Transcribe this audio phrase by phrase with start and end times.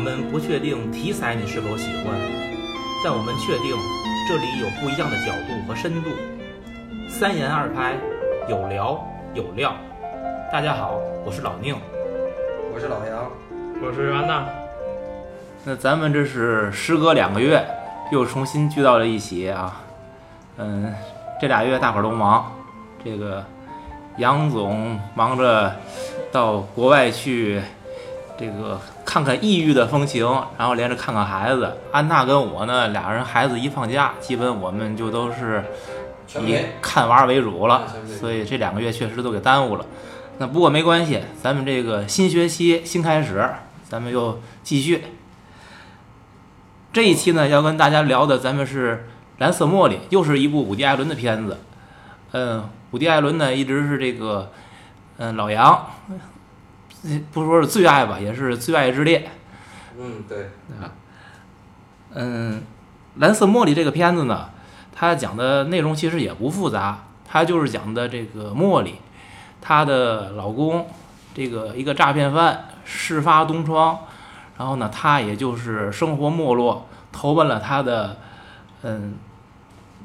[0.00, 2.18] 们不确定题材你是否喜欢，
[3.04, 3.76] 但我们确定
[4.26, 6.10] 这里有不一样的角度和深度。
[7.08, 7.94] 三言二拍，
[8.48, 9.74] 有聊有料。
[10.50, 11.76] 大家好，我是老宁，
[12.74, 13.30] 我是老杨，
[13.82, 14.48] 我是安娜。
[15.64, 17.62] 那咱们这是时隔两个月，
[18.10, 19.82] 又重新聚到了一起啊。
[20.56, 20.94] 嗯，
[21.40, 22.50] 这俩月大伙儿都忙，
[23.04, 23.44] 这个
[24.16, 25.74] 杨总忙着
[26.32, 27.60] 到国外去，
[28.38, 30.24] 这个看看异域的风情，
[30.56, 31.76] 然后连着看看孩子。
[31.90, 35.64] 安娜跟我呢，俩人孩子一放假，基本我们就都是
[36.46, 39.84] 以看娃为主了，所以这两个月确实都给耽误了。
[40.38, 43.50] 那不过没关系，咱们这个新学期新开始，
[43.82, 45.02] 咱们又继续。
[46.92, 49.08] 这一期呢，要跟大家聊的，咱们是。
[49.38, 51.56] 蓝色茉莉又是一部伍迪·艾伦的片子，
[52.32, 54.52] 嗯，伍迪·艾伦呢一直是这个，
[55.16, 55.86] 嗯，老杨，
[57.32, 59.30] 不说是最爱吧，也是最爱之列。
[59.98, 60.44] 嗯，对。
[60.80, 60.92] 啊，
[62.14, 62.62] 嗯，
[63.16, 64.50] 蓝色茉莉这个片子呢，
[64.94, 68.94] 它讲的内容其实也不复杂，它就是讲的这个茉莉，
[69.60, 70.86] 她的老公，
[71.34, 73.98] 这个一个诈骗犯，事发东窗，
[74.58, 78.16] 然后呢，她也就是生活没落，投奔了她的，
[78.82, 79.14] 嗯。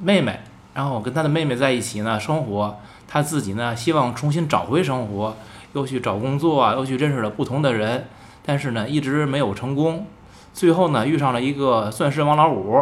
[0.02, 0.42] 妹妹，
[0.74, 5.38] 然后跟她的妹妹在一起呢生活，她自己呢希望重新找回生活，
[5.76, 8.08] 又去找工作啊，又去认识了不同的人，
[8.46, 10.08] 但是呢一直没有成功。
[10.54, 12.82] 最后呢遇上了一个钻石王老五，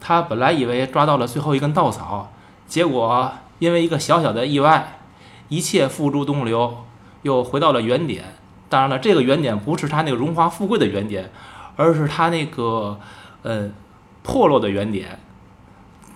[0.00, 2.32] 他本来以为抓到了最后一根稻草，
[2.66, 5.00] 结果因为一个小小的意外，
[5.50, 6.78] 一切付诸东流，
[7.20, 8.24] 又回到了原点。
[8.70, 11.30] 当然了，这个原点不是他那个荣华富贵的原点，
[11.76, 12.98] 而是他那个
[13.42, 13.68] 呃
[14.22, 15.18] 破落的原点。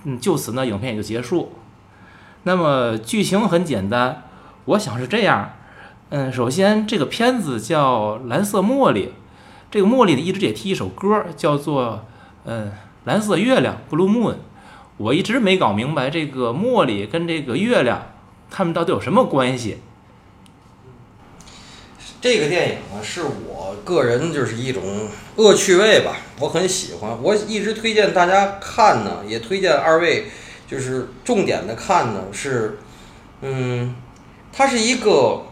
[0.04, 1.52] 嗯，就此呢，影片也就结束。
[2.44, 4.22] 那么剧情很简单，
[4.64, 5.50] 我想是这样。
[6.10, 9.06] 嗯，首先这个片子叫《蓝色茉莉》，
[9.70, 12.06] 这个茉莉呢一直也提一首歌，叫做
[12.46, 12.68] 嗯
[13.04, 14.36] 《蓝色月亮》（Blue Moon）。
[14.96, 18.10] 我一直没搞明白这个茉莉跟这个月亮，
[18.50, 19.78] 他们到底有什么关系？
[22.22, 24.82] 这个电影呢，是我个人就是一种
[25.36, 30.28] 恶趣味吧，我很喜欢，我一直推荐大家看呢，也推荐二位
[30.66, 32.78] 就是重点的看呢，是，
[33.42, 33.94] 嗯，
[34.52, 35.42] 它是一个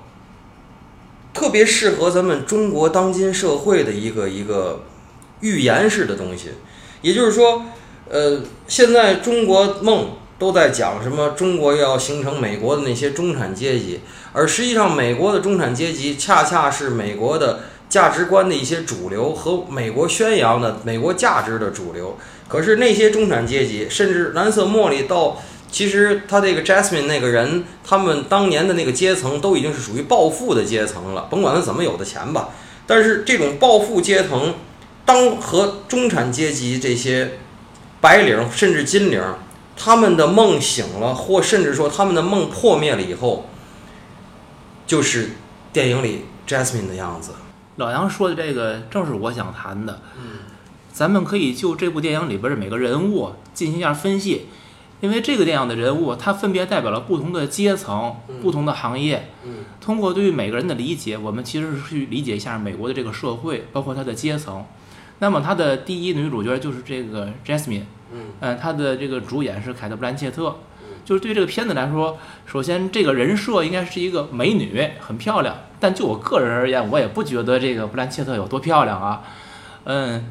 [1.37, 4.85] 特别适合咱们中国当今社会的一个一个
[5.41, 6.53] 预言式的东西，
[7.03, 7.67] 也就是说，
[8.09, 10.09] 呃，现在中国梦。
[10.39, 11.31] 都在讲什么？
[11.31, 14.01] 中国要形成美国的那些中产阶级，
[14.35, 22.19] 而实际上，美国的中产阶级恰恰是美国的价值观的一些主流和美国宣扬的美国价值的主流。
[22.49, 32.51] 可是那些中产阶级，甚至蓝色茉莉到，其实他这个 Jasmine 那个人，他们当年的那个阶层都已经是属于暴富的阶层了，甭管他怎么有的钱吧。
[32.87, 34.55] 但是这种暴富阶层，
[35.05, 37.39] 当和中产阶级这些
[38.01, 39.23] 白领甚至金领。
[39.79, 43.45] 他们的梦醒了，或甚至说他们的梦破灭了以后，
[44.87, 45.33] 就是
[45.71, 47.33] 电影里 Jasmine 的样子。
[47.77, 50.01] 老杨说的这个正是我想谈的。
[50.17, 50.39] 嗯，
[50.95, 54.47] 咱们可以就这部电影里边的每个人物进行一下分析，
[55.01, 59.29] 因为这个电影的人物，他分别代表了不同的阶层、不同的行业。
[59.45, 64.65] 嗯，通过对于每个人的理解，我们其实是去理解一下美国的这个社会，包括它的阶层。
[65.19, 67.85] 那么，他的第一女主角就是这个 Jasmine。
[68.41, 70.57] 嗯，他的这个主演是凯特·布兰切特，
[71.05, 75.57] 就是对这个片子来说，首先这个人设应该是一个美女，很漂亮。
[75.81, 79.23] 但就我个人而言，我也不觉得这个布兰切特有多漂亮啊。
[79.85, 80.27] 嗯，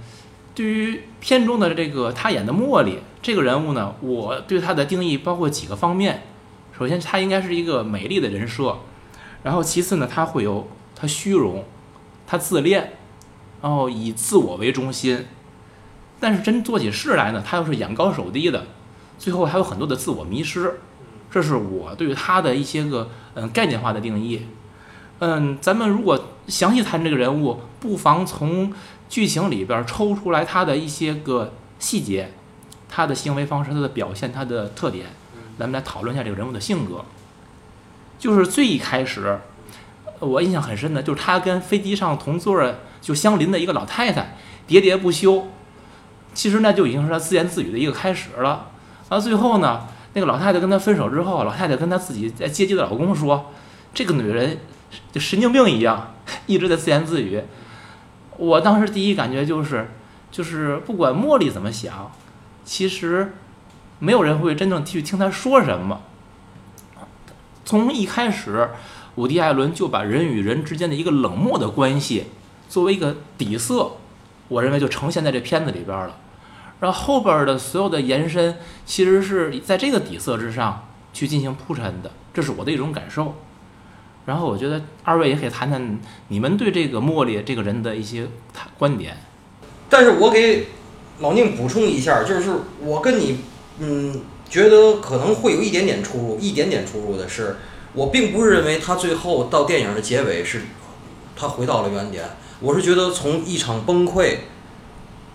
[0.56, 6.24] 对于片中的这个他演的茉莉这个人物呢，我对他的定义包括几个方面。
[6.78, 8.78] 首先，她应该是一个美丽的人设，
[9.44, 11.64] 然后其次呢，她会有她虚荣，
[12.28, 12.94] 她自恋，
[13.62, 15.26] 然后以自我为中心。
[16.20, 18.66] 但是真做起事来呢，他又是眼高手低的，
[19.18, 20.80] 最后还有很多的自我迷失，
[21.32, 24.42] 这是我对他的一些个嗯概念化的定义。
[25.20, 28.74] 嗯，咱们如果详细谈这个人物，不妨从
[29.08, 32.32] 剧情里边抽出来他的一些个细节，
[32.90, 35.06] 他的行为方式、他的表现、他的特点，
[35.58, 37.06] 咱们来讨论一下这个人物的性格。
[38.18, 39.40] 就是最一开始，
[40.20, 44.36] 我印象很深的就是他跟飞机上同座就相邻的一个老太太
[44.68, 45.48] 喋喋不休。
[46.34, 48.70] 其实那就已经是他自言自语的一个开始了。
[49.08, 53.52] 到最后呢，那个老太太跟他分手之后，老太太跟他自己在接机的老公说
[53.94, 54.58] ：“这个女人
[55.12, 56.14] 就神经病一样，
[56.48, 57.42] 一直在自言自语。”
[58.38, 59.90] 我当时第一感觉就是，
[60.32, 62.12] 就是不管茉莉怎么想，
[62.64, 63.34] 其实
[64.00, 66.02] 没有人会真正去听他说什么。
[67.64, 68.70] 从一开始，
[69.16, 72.26] 伍迪·艾伦就把人与人之间的一个冷漠的关系
[72.70, 73.92] 作为一个底色。
[74.48, 76.18] 我认为就呈现在这片子里边了。
[76.80, 83.34] 然后后边的所有的延伸，其实是在这个底色之上去进行铺陈的，这是我的一种感受。
[84.26, 86.00] 然后我觉得二位也可以谈谈
[86.30, 88.28] 你们对这个茉莉这个人的一些
[88.78, 89.16] 观点。
[89.90, 90.68] 但是我给
[91.20, 92.52] 老宁补充一下，就是
[92.82, 93.40] 我跟你
[93.80, 97.58] 嗯觉得可能会有一点点出入，一点点出入的是，
[97.94, 100.64] 我并不是认为他最后到电影的结尾是
[101.36, 102.26] 他回到了原点，
[102.60, 104.38] 我是觉得从一场崩溃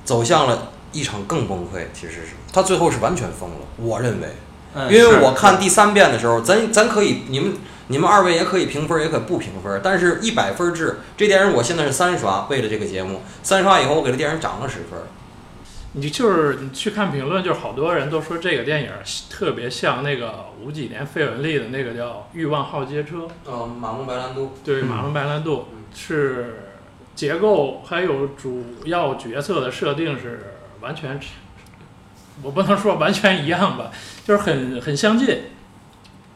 [0.04, 4.28] 走向了一场更崩溃，其实是他最后是完全疯了，我认为。
[4.74, 7.54] 嗯因为我看第三遍的时候，咱咱可以，你们
[7.88, 9.80] 你们二位也可以评分，也可以不评分。
[9.82, 15.00] 但是，一百分制这电影我现在是三刷，为了这个节目，三刷以后我给这电影涨了十分。
[15.94, 18.90] 你就是你去看评论，就是好多人都说这个电影
[19.28, 23.16] 特别像那个五几年费雯丽的那个叫《欲望号街车》，
[23.48, 26.68] 嗯，马龙白兰度，对，马龙白兰度是
[27.16, 31.18] 结构还有主要角色的设定是完全，
[32.42, 33.90] 我不能说完全一样吧，
[34.24, 35.42] 就是很很相近。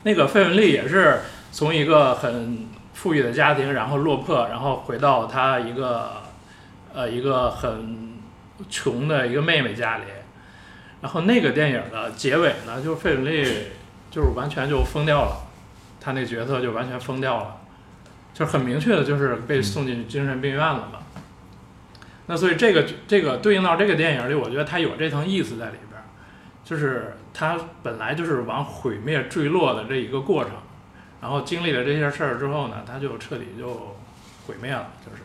[0.02, 1.20] 那个费雯丽也是
[1.50, 6.22] 从一个很富裕的家庭，然后落魄，然后回到她一个
[6.92, 8.14] 呃一个很
[8.68, 10.04] 穷的一个妹妹家里。
[11.00, 13.44] 然后那个电影的结尾呢，就是费雯丽
[14.10, 15.36] 就是完全就疯掉了，
[16.00, 17.56] 她那角色就完全疯掉了。
[18.32, 20.98] 就很明确的，就是被送进精神病院了嘛。
[22.26, 25.93] 那所以这个这个对应到这个电影里，我觉得它有这层意思在里边，
[26.64, 30.52] 就是它本来就是往毁灭坠落的这一个过程，
[31.20, 33.94] 然后经历了这些事儿之后呢，它就彻底就
[34.46, 35.22] 毁灭了，就是。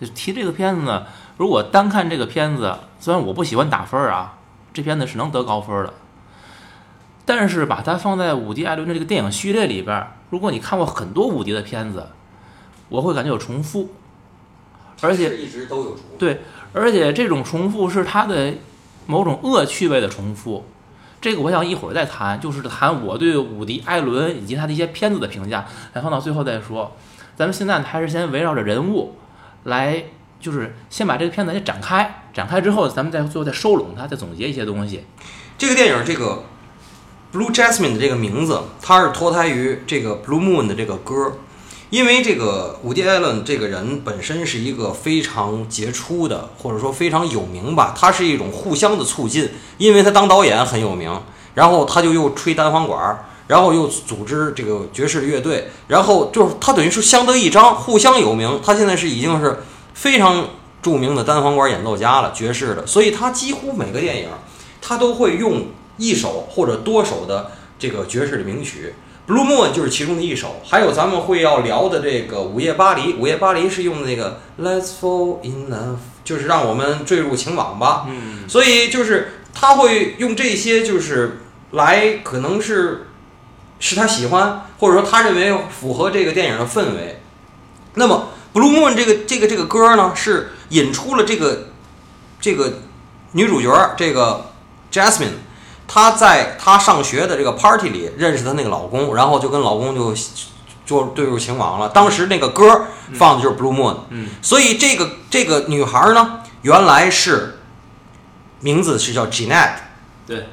[0.00, 1.06] 就提这个片子呢，
[1.36, 4.38] 如果单看这个片子，虽然我不喜欢打分儿啊，
[4.72, 5.92] 这片子是能得高分儿的。
[7.26, 12.06] 但是把它放在伍迪·艾伦的这个电影序列里边儿，如果你看过很多伍迪的片子，
[12.88, 13.90] 我会感觉有重复，
[15.02, 16.16] 而且一直都有重复。
[16.18, 16.40] 对，
[16.72, 18.54] 而且这种重复是他的
[19.10, 20.64] 某种恶趣味的重复。
[21.20, 26.96] 这个我想一会儿再谈，就是谈我对伍迪·艾伦以及他的一些片子的评价，来放到最后再说。
[27.36, 29.16] 咱们现在还是先围绕着人物
[29.64, 30.04] 来，
[30.40, 35.04] 就是先把这个片子先展开，展开之后，咱们再最后再收拢它，再总结一些东西。
[35.58, 36.44] 这个电影这个
[37.32, 41.34] Blue Jasmine 的这个名字，它是脱胎于这个 Blue Moon 的这个歌，
[41.90, 51.20] 因为这个伍迪·艾伦这个人本身是一个非常杰出的，或者说非常有名吧，他是一种互相的促进，因为他当导演很有名，
[51.54, 53.26] 然后他就又吹单簧管。
[53.48, 58.60] 然后又组织这个爵士乐队，然后就是他等于是相得益彰，互相有名。
[58.64, 60.50] 他现在是已经是非常
[60.80, 64.28] 著名的单簧管演奏家了，爵士的，所以他几乎每个电影
[64.80, 65.66] 他都会用
[65.96, 68.94] 一首或者多首的这个爵士的名曲。
[69.30, 78.08] Blue Moon 就是其中的一首，还有咱们会要聊的这个《午夜巴黎》，《午夜巴黎》是用的那个 Let's Fall in Love，就是让我们坠入情网吧。
[78.08, 83.06] 嗯，所以就是他会用这些，就是来可能是
[83.78, 87.22] 是他喜欢，或者说他认为符合这个电影的氛围。
[87.94, 91.68] 那么《Blue Moon》这个这个这个歌呢，是引出了这个
[92.40, 92.80] 这个
[93.30, 94.50] 女主角这个
[94.90, 95.38] Jasmine，
[95.92, 100.14] 她在她上学的这个 party 里认识她那个老公，然后就跟老公就
[100.86, 101.88] 就坠入情网了。
[101.88, 107.58] 当时那个歌放的就是《Blue Moon》，嗯，所以这个这个女孩呢，原来是
[108.60, 109.78] 名字是叫 Jeanette。
[110.28, 110.46] 对，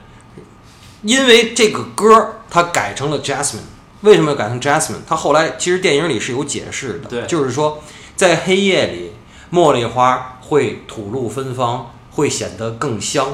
[1.03, 3.67] 因为这个歌她改成了 Jasmine，
[4.01, 5.05] 为什么要改成 Jasmine？
[5.07, 7.83] 她后来其实电影里是有解释的，对就是说
[8.15, 9.13] 在黑夜里，
[9.51, 13.27] 茉莉花会吐露芬芳，会显得更香。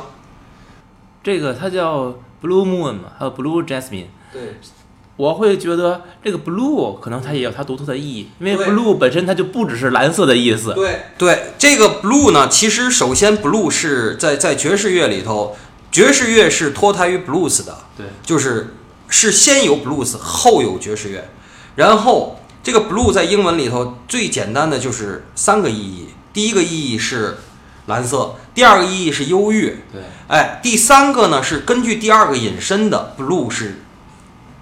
[1.24, 4.08] 这个它叫 Blue Moon 嘛，还有 Blue Jasmine。
[4.32, 4.60] 对，
[5.16, 10.74] 我会觉得这个 blue 可能它也有它独特的意义，因为 blue 本身它就不只是蓝色的意思。
[10.74, 15.56] 对对，这个 blue 呢，其实首先 blue 是在在爵士乐里头，
[15.92, 18.74] 爵士乐是脱胎于 blues 的，对，就是
[19.08, 21.30] 是先有 blues，后有爵士乐。
[21.76, 27.38] 然后这个 blue 在英文里头最简单的就是三个意义，第一个意义是
[27.86, 33.82] 蓝色，第二个意义是忧郁，对，哎，第三个呢是根据第二个引申的 blue 是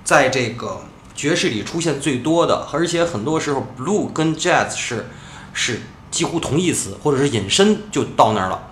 [0.04, 0.82] 在这个
[1.14, 5.10] 爵士里出现最多的，而且很多时候 blue 跟 jazz 是
[5.54, 8.68] 是几乎同义词，或者是引申就到那儿了。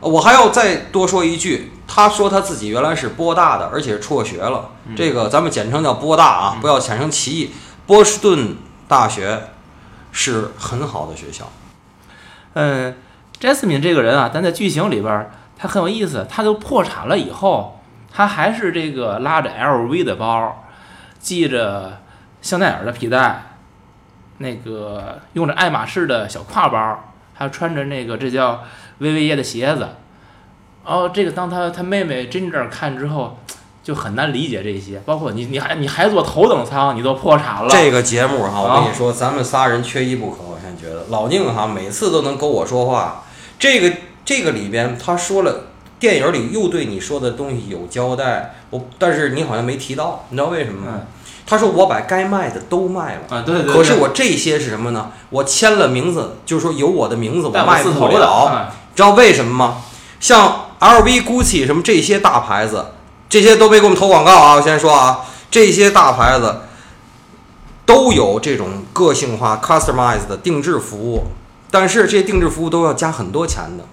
[0.00, 7.50] 呃我还要再多说一句，他说他自己原来是波大的，而且是辍学了，这个咱们简称叫波大啊，不要产生歧义。
[7.86, 8.56] 波士顿
[8.88, 9.50] 大学
[10.10, 11.52] 是很好的学校，
[12.54, 12.96] 嗯
[13.40, 17.80] ，Jasmine 这个人啊，咱在剧情里边儿他很有意思，他都破产了以后，
[18.12, 20.64] 他还是这个拉着 LV 的包，
[21.18, 21.98] 系着
[22.40, 23.56] 香奈儿的皮带，
[24.38, 28.62] 那个用着爱马仕的小挎包，还穿着那个这叫
[28.98, 29.88] 薇薇耶的鞋子。
[30.84, 33.38] 哦，这个当他他妹妹 Ginger 看之后，
[33.82, 37.68] 就很难理解这些，包括你你还你还坐头等舱，你都破产了。
[37.68, 40.38] 这个节目哈，啊我跟你说，咱们仨人缺一不可。
[40.42, 43.24] 我现在觉得老宁哈每次都能跟我说话，
[43.60, 45.66] 这个这个里边他说了，
[46.00, 50.92] 电影里又对你说的东西有交代，我但是你好像没提到，你知道为什么吗？
[50.96, 51.06] 嗯
[51.46, 53.22] 他说我把该卖的都卖了。
[53.36, 53.74] 啊，对对对。
[53.74, 55.10] 可是我这些是什么呢？
[55.30, 58.28] 我签了名字，就是说有我的名字，我卖不了。
[58.44, 59.82] 啊知道为什么吗？
[60.20, 62.86] 像 LV、GUCCI 什么这些大牌子，
[63.28, 64.54] 这些都没给我们投广告啊！
[64.54, 66.60] 我先说啊，这些大牌子
[67.84, 71.24] 都有这种个性化、customized 的定制服务，
[71.70, 73.84] 但是这些定制服务都要加很多钱的。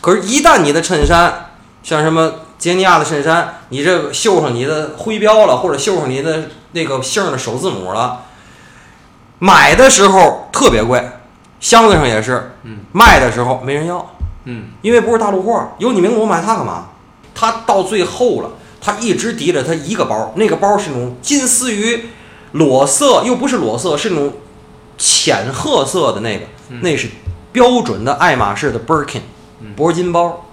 [0.00, 1.50] 可是，一旦你的衬衫
[1.82, 8.22] 像什么杰尼亚的衬衫，你这绣上你的徽标了，或者绣上你的那个姓的首字母了，
[9.38, 11.10] 买的时候特别贵，
[11.58, 12.52] 箱子上也是，
[12.92, 14.14] 卖的时候没人要。
[14.44, 16.90] 嗯，因为不是大陆货，有你名字我买它干嘛？
[17.34, 22.10] 他到最后了，他一直提着他一个包，那个包是那种金丝鱼
[22.52, 24.32] 裸色，又不是裸色，是那种
[24.98, 27.08] 浅褐色的那个，嗯那是
[27.52, 29.20] 标准的爱马仕的 Birkin
[29.60, 30.44] 嗯铂金包。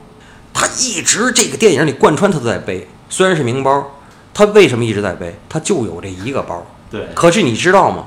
[0.53, 3.91] 他一直这个电影里贯穿他都在背，虽然是名包，
[4.33, 5.35] 他为什么一直在背？
[5.49, 6.63] 他就有这一个包。
[6.91, 8.05] 对，可是你知道吗？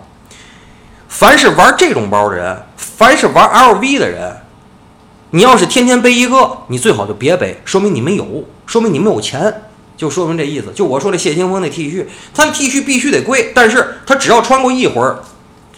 [1.08, 4.36] 凡是玩这种包的人，凡是玩 LV 的人，
[5.30, 9.62] 你要是天天背一个，你最好就别背，说明你没有，说明你没有钱，
[9.96, 10.72] 就说明这意思。
[10.72, 15.18] 就我说这谢霆锋那 T 恤，他的 T 恤必须得贵，但是他只要穿过一会儿，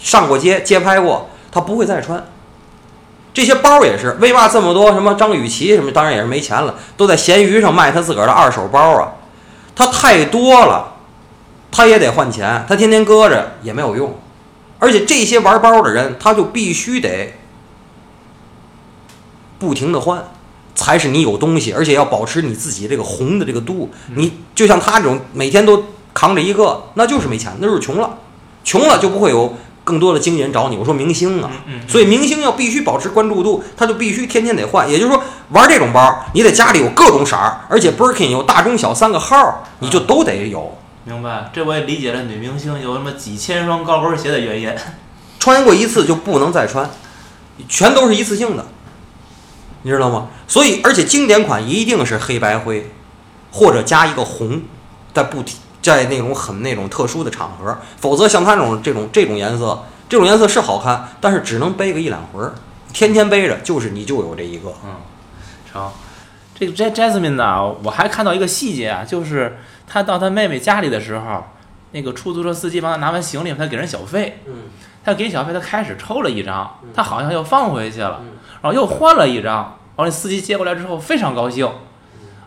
[0.00, 2.24] 上过街街拍过，他不会再穿。
[3.34, 9.12] 这些包也是，为嘛这么多什么张雨绮什么，当然也是没钱了，都在闲鱼上卖他自个儿的二手包啊，
[9.76, 10.94] 他太多了，
[11.70, 14.18] 他也得换钱，他天天搁着也没有用。
[14.80, 17.34] 而且这些玩包的人，他就必须得
[19.58, 20.24] 不停的换，
[20.74, 23.90] 才是你有东西，而且要保持你自己这个红的这个度。
[24.14, 28.18] 你就像他这种每天都扛着一个，那就是没钱，那就是穷了，
[28.64, 29.56] 穷了就不会有
[29.88, 30.76] 更多的经纪人找你。
[30.76, 31.50] 我说明星啊，
[31.88, 34.86] 所以明星要必须保持关注度，他就必须天天得换。
[34.86, 40.76] 也就是说，玩这种包，你得家里有各种色儿，而且 Birkin 有大中小三个号儿，你就都得有。
[41.04, 44.70] 明白，这我也理解了女明星有什么几千双高跟鞋的原因。
[45.38, 46.90] 穿过一次就不能再穿，
[47.66, 48.66] 全都是一次性的，
[49.82, 50.28] 你知道吗？
[50.46, 52.90] 所以，而且经典款一定是黑白灰，
[53.50, 54.60] 或者加一个红，
[55.14, 55.56] 在不提
[55.88, 62.52] 在那种很那种特殊的场合，否则像他这种这种这种颜色，这种颜色是好看，但是只能背个一两回儿，
[62.92, 64.68] 天天背着就是你就有这一个。
[64.84, 64.96] 嗯，
[65.72, 65.90] 成。
[66.54, 71.44] 这个 Jas Jasmine 呢，我还看到一个细节啊，就是他到他妹妹家里的时候，
[71.92, 74.54] 那个出租车司机帮他拿完行李，他给人小费，嗯
[75.04, 81.66] 他给小费，他开始抽了一张嗯，他好像又放回去了嗯，然后又换了一张，然后那司机接过来之后非常高兴。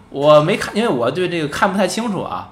[0.09, 2.49] 我没看，因为我对这个看不太清楚啊，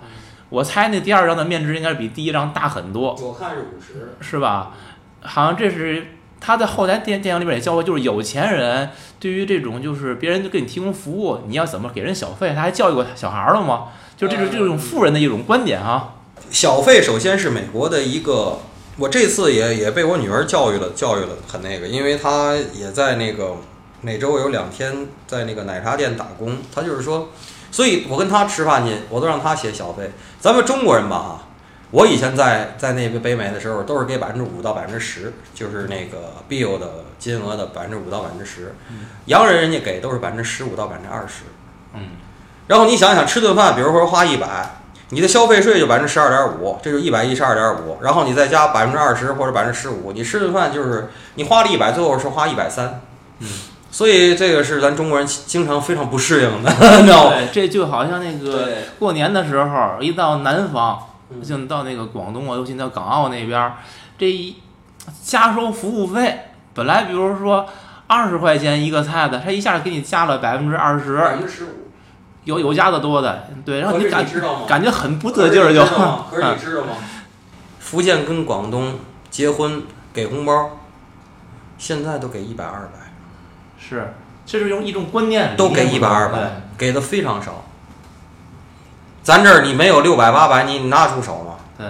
[0.49, 4.15] 我猜那第二张的面值应该是比第一张大很多，我看是五十。
[4.21, 4.73] 是吧？
[5.21, 6.07] 好像这是
[6.39, 8.89] 他在后台电电影里边也教过，就是有钱人
[9.19, 12.53] 对于这种就是别人就给你提供服务，你要怎么给人小费？
[12.55, 13.87] 他还教育过小孩了吗？
[14.17, 16.15] 就这种这种富人的一种观点啊。
[16.49, 18.59] 小费首先是美国的一个，
[18.97, 23.55] 我这次也也被我女儿教育了，教育了很那个，因为她也在那个
[24.01, 27.29] 每周有两天在那个奶茶店打工，她就是说，
[27.71, 30.11] 所以我跟他吃饭去，我都让他写小费。
[30.39, 31.47] 咱们中国人吧哈，
[31.91, 38.75] 我以前在在那个北美的时候，都是给百分之五到百分之十，就是那个 bill 的金额的百分之五到百分之十，
[39.25, 41.43] 洋人人家给都是百分之十五到百分之二十。
[41.93, 42.09] 嗯，
[42.67, 53.01] 然后你想想，吃顿饭，比如说花一百，你的消费税就百分之十二点五，这就一百一十二点五，然后你再加百分之二十或者百分之十五，你吃顿饭就是你花了一百，最后是花一百三。
[53.39, 53.47] 嗯，
[53.91, 56.69] 所以这个是咱中国人经常非常不适应的，
[56.99, 57.35] 你知道吗？
[57.51, 58.67] 这就好像那个，
[58.99, 60.99] 过年的时候，一到南方，
[61.31, 63.77] 嗯像到那个广东啊，尤其到港澳那边儿，
[64.17, 64.55] 这一
[65.23, 66.39] 加收服务费，
[66.73, 67.65] 本来比如说
[68.07, 71.67] 二十块钱一个菜的，他一下给你加了百分之二十，百分之十五。
[72.45, 74.25] 有有加的多的，对，然后你感
[74.67, 75.83] 感觉很不得劲儿就，
[76.31, 76.93] 可是你知道吗？
[77.79, 80.77] 福建跟广东结婚给红包，
[81.77, 82.98] 现在都给一百二百，
[83.79, 84.13] 是，
[84.45, 87.63] 这是用一种观念，都给一百二百，给的非常少。
[89.23, 91.55] 咱这儿你没有六百八百，你拿得出手吗？
[91.77, 91.87] 对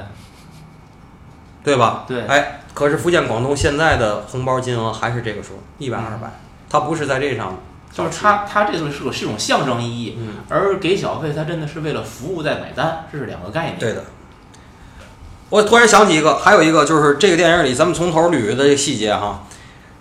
[1.63, 2.05] 对吧？
[2.08, 6.31] 对哎，可是福建、广东现在的红包金额还是这个数，一百二嗯百，
[6.69, 7.58] 它不是在这上，
[7.91, 13.79] 就是它它这个是个是一种象征意义，嗯，而给小费它真的是为了服务在买单，这是两个概念。
[13.79, 14.05] 对的。
[15.50, 19.43] 我突然想起一个，还有一个就是这个电影里咱们从头捋的这个细节哈，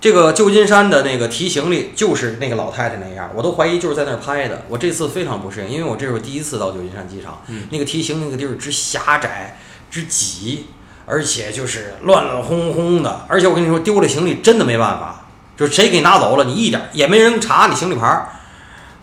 [0.01, 4.63] 这个旧金山的那个提行李就是那个老太太那样，我都怀疑就是在那儿拍的。
[4.69, 9.59] 我这次非常不适应，因为我这是我第一次到旧金山机场，嗯那个提行李那个地儿之狭窄
[9.91, 10.67] 之挤，
[11.05, 15.27] 而且就是乱乱哄哄的，而且我跟你说丢了行李真的没办法，
[15.57, 18.29] 就是谁给你拿走了，你一点也没人查你行李牌儿。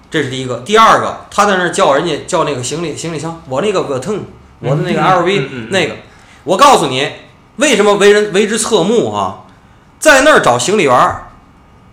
[0.10, 4.24] 这是第一个，第二个，他在那儿叫人家叫那个行李行李箱，我那个个腾，
[4.60, 5.96] 我的那个嗯 LV、嗯嗯那个，
[6.46, 7.06] 我告诉你，
[7.58, 9.42] 为什么为人为之侧目啊？
[10.06, 11.30] 在那儿找行李员儿，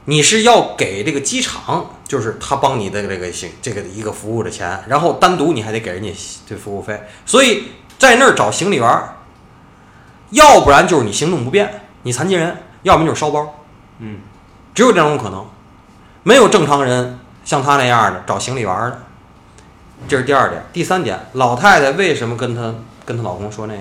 [0.05, 6.15] 你是要给这个机场，就是他帮你的这个行这个一个服务的钱，然后单独你还得给人家
[6.47, 9.17] 这服务费，所以在那儿找行李员儿，
[10.29, 13.65] 要不然就是你行动不便，你残疾人，要么就是烧包，
[14.01, 14.19] 嗯，
[14.75, 15.47] 只有这两种可能，
[16.23, 18.99] 没有正常人像他那样的找行李员儿的。
[20.07, 22.75] 这是第二点，第三点，老太太为什么跟她
[23.07, 23.81] 跟她老公说那个？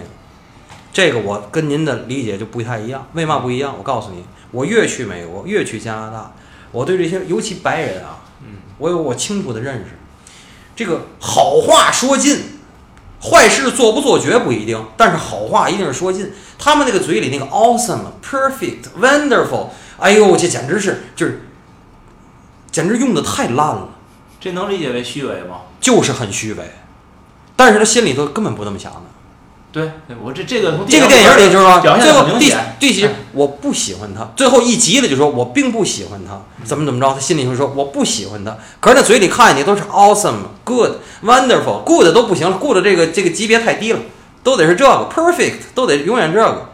[0.93, 3.07] 这个我跟您的理解就不太一样。
[3.13, 3.73] 为嘛不一样？
[3.77, 6.33] 我告诉你，我越去美国，越去加拿大，
[6.71, 9.97] 我对这些尤其白人啊，嗯，我有我清楚的认识。
[10.75, 12.39] 这个好话说尽，
[13.21, 16.31] 坏事做不做绝不一定，但是好话一定是说尽。
[16.57, 21.41] 他们那个嘴里那个 awesome、perfect、wonderful，哎呦，这简直是就是，
[22.71, 23.89] 简直用的太烂了。
[24.39, 25.61] 这能理解为虚伪吗？
[25.79, 26.71] 就是很虚伪，
[27.55, 29.01] 但是他心里头根本不那么想的。
[29.71, 29.89] 对，
[30.21, 32.75] 我这这个从这个电影里就是说，表现最后第得很明显。
[32.79, 40.91] 第几哎我不喜欢他，最后一集了就说我并不喜欢他，怎么怎么着，他心里就说我不喜欢他，可是他嘴里看见你都是 awesome、good、
[41.23, 43.99] wonderful、good 都不行了，good 这个这个级别太低了，
[44.43, 46.67] 都得是这个 perfect 都得永远这个。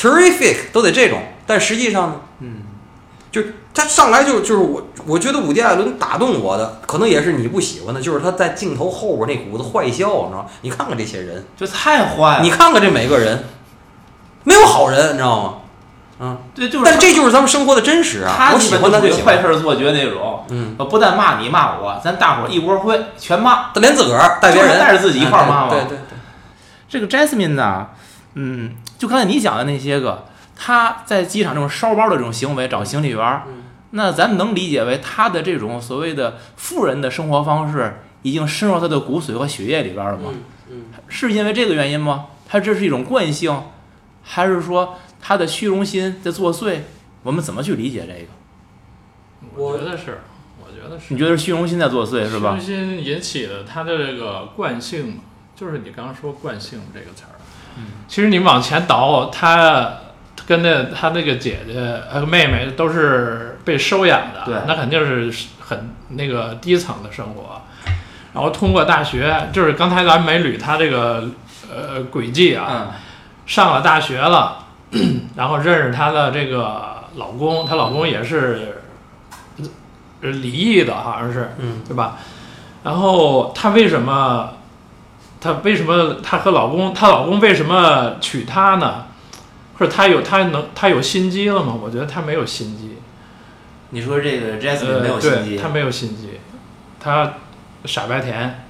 [0.00, 2.22] terrific 都得这种，但实际上呢，嗯，
[3.32, 3.42] 就
[3.74, 10.46] 他上来就就是我，我觉得伍迪·艾伦打动我的，可能也是你不喜欢的，就是他在镜头后边那股子坏笑，你知道吗？
[10.60, 12.42] 你看看这些人，就太坏了。
[12.42, 13.42] 你看看这每个人，
[14.44, 15.54] 没有好人，你知道吗？
[16.20, 18.32] 嗯，对，就是但这就是咱们生活的真实啊！
[18.36, 20.44] 他我喜欢他就行就坏事儿做绝那种。
[20.50, 23.72] 嗯，呃不但骂你骂我，咱大伙儿一窝灰，全骂。
[23.74, 26.18] 他连自个儿带别人，带着自己一块儿骂嘛对对对对，
[26.88, 27.88] 这个 Jasmine 呢，
[28.34, 30.26] 嗯，就刚才你讲的那些个，
[30.64, 40.30] 他在机场这种烧包的这种行为，找行李员儿，嗯那咱能理解为他的这种所谓的富人的生活方式已经深入他的骨髓和血液里边了吗？
[40.70, 42.26] 嗯是因为这个原因吗？
[42.48, 43.60] 他这是一种惯性，
[44.22, 46.82] 还是说他的虚荣心在作祟？
[47.24, 49.60] 我们怎么去理解这个？
[49.60, 50.20] 我觉得是，
[50.64, 51.12] 我觉得是。
[51.12, 52.96] 你觉得是虚荣心在作祟是吧虚荣？
[52.96, 55.14] 心引起的他的这个惯性嘛，
[55.56, 57.34] 就是你刚刚说惯性这个词儿。
[57.76, 59.98] 嗯，其实你往前倒，他
[60.46, 67.60] 跟那他那个姐姐和妹妹都是被收养的，对那肯定是很那个低层的生活。
[68.34, 71.28] 然后通过大学，就是刚才咱们没捋他这个
[71.70, 72.90] 呃轨迹啊，嗯
[73.44, 74.64] 上了大学了，
[75.36, 78.80] 然后认识她的这个老公，她老公也是
[80.22, 82.16] 呃离异的，好像是，嗯对吧？
[82.84, 84.50] 然后她为什么，
[85.40, 89.06] 她为什么她和老公，她老公为什么娶她呢？
[89.82, 91.76] 或者她有他能他有心机了吗？
[91.82, 92.98] 我觉得他没有心机，
[93.90, 96.28] 你说这个 Jasmine 呃，没有心机对，，她没有心机，
[97.00, 97.34] 她
[97.84, 98.62] 傻白甜，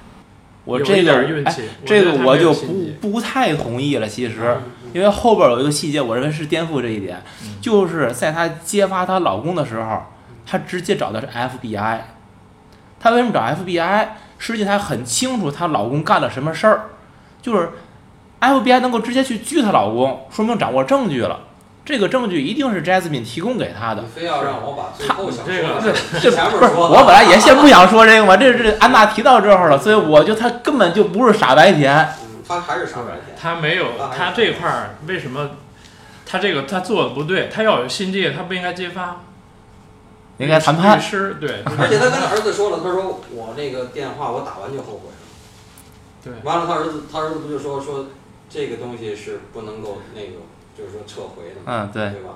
[0.65, 4.09] 我这个哎点运气，这个我就不不太同意了。
[4.09, 4.57] 其实，
[4.95, 10.05] 因为后边有一个细节，我认为是颠覆这一点，嗯就是在她揭发她老公的时候，
[10.47, 11.99] 她直接找的是 FBI。
[12.99, 14.09] 她为什么找 FBI？
[14.39, 16.81] 实际她很清楚她老公干了什么事儿，
[17.43, 17.69] 就是
[18.43, 21.39] FBI 能够直接去拘她老公，说明掌握证据了。
[21.85, 24.05] 这个证据一定是 Jasmine 提供给他的。
[24.05, 25.81] 非要让我把最后想这个
[26.21, 31.97] 这不是我本来也先不想说这个嘛，这这安娜提到这儿了，所以我觉得她根本就不是傻白甜。
[32.23, 33.37] 嗯他还是傻白甜。
[33.41, 35.51] 他没有啊，他这块儿为什么？
[36.27, 39.23] 他这个他做的不对，他要有心机，他不应该揭发。
[40.39, 41.03] 应该谈判律。
[41.03, 45.17] 师对，而且他跟他儿子说了，他说我那个电话我打完就后悔了。
[46.25, 48.07] 对完了，他儿子他儿子不就说说
[48.53, 50.33] 这个东西是不能够那个，
[50.77, 52.35] 就是说撤回的嘛，嗯，对，对吧？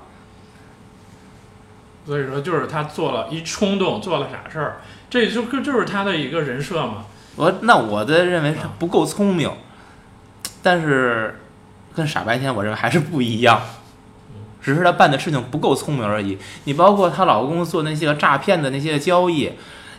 [2.06, 4.76] 所以说就是他做了一冲动，做了傻事儿，
[5.10, 7.04] 这就就是他的一个人设嘛。
[7.34, 9.50] 我那我的认为他不够聪明，
[10.62, 11.38] 但是
[11.94, 13.60] 跟傻白甜我认为还是不一样，
[14.62, 16.38] 只是他办的事情不够聪明而已。
[16.64, 19.52] 你包括她老公做那些个诈骗的那些个交易，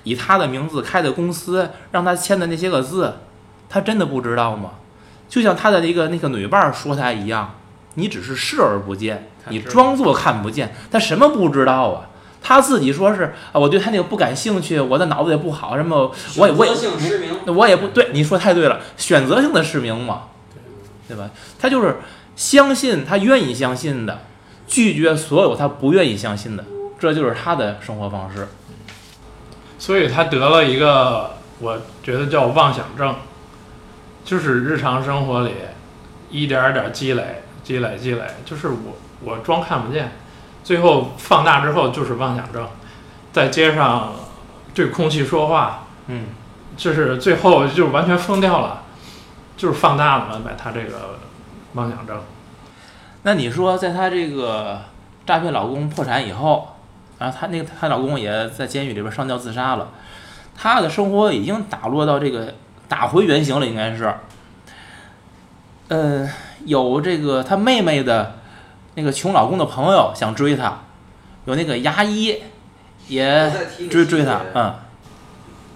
[0.03, 3.13] 以她的名字开的公司，让她签的那些个字，
[3.69, 4.71] 她真的不知道吗？
[5.27, 7.55] 就像他的一个那个女伴儿说他一样，
[7.95, 12.09] 你只是视而不见，你装作看不见，他什么不知道啊？
[12.41, 16.71] 他自己说是啊，我对他那个不感兴趣，我的脑子也不好，什么我也我也
[17.47, 20.23] 我也不对，你说太对了，选择性的失明嘛，
[21.07, 21.29] 对吧？
[21.59, 21.97] 他就是
[22.35, 24.21] 相信他愿意相信的，
[24.65, 26.63] 拒绝所有他不愿意相信的。
[26.99, 28.47] 这就是他的生活方式。
[29.77, 33.15] 所以他得了一个，我觉得叫妄想症，
[34.27, 35.53] 就是日常生活里
[36.29, 40.11] 一点儿点儿积累、积累、积累，就是我我装看不见，
[40.65, 42.67] 最后放大之后就是妄想症，
[43.31, 44.13] 在街上
[44.73, 46.25] 对空气说话，嗯，
[46.75, 48.83] 就是最后就完全疯掉了，
[49.55, 51.19] 就是放大了嘛，把他这个
[51.75, 52.21] 妄想症。
[53.23, 54.81] 那你说，在她这个
[55.25, 56.75] 诈骗老公破产以后，
[57.17, 59.87] 然后她那个她老公也在监狱里边上吊自杀了，
[60.53, 62.53] 她的生活已经打落到这个
[62.87, 64.13] 打回原形了，应该是。
[65.89, 66.29] 呃，
[66.65, 68.39] 有这个他妹妹的
[68.95, 70.81] 那个穷老公的朋友想追她，
[71.45, 72.41] 有那个牙医
[73.07, 73.51] 也
[73.89, 74.75] 追追她，嗯，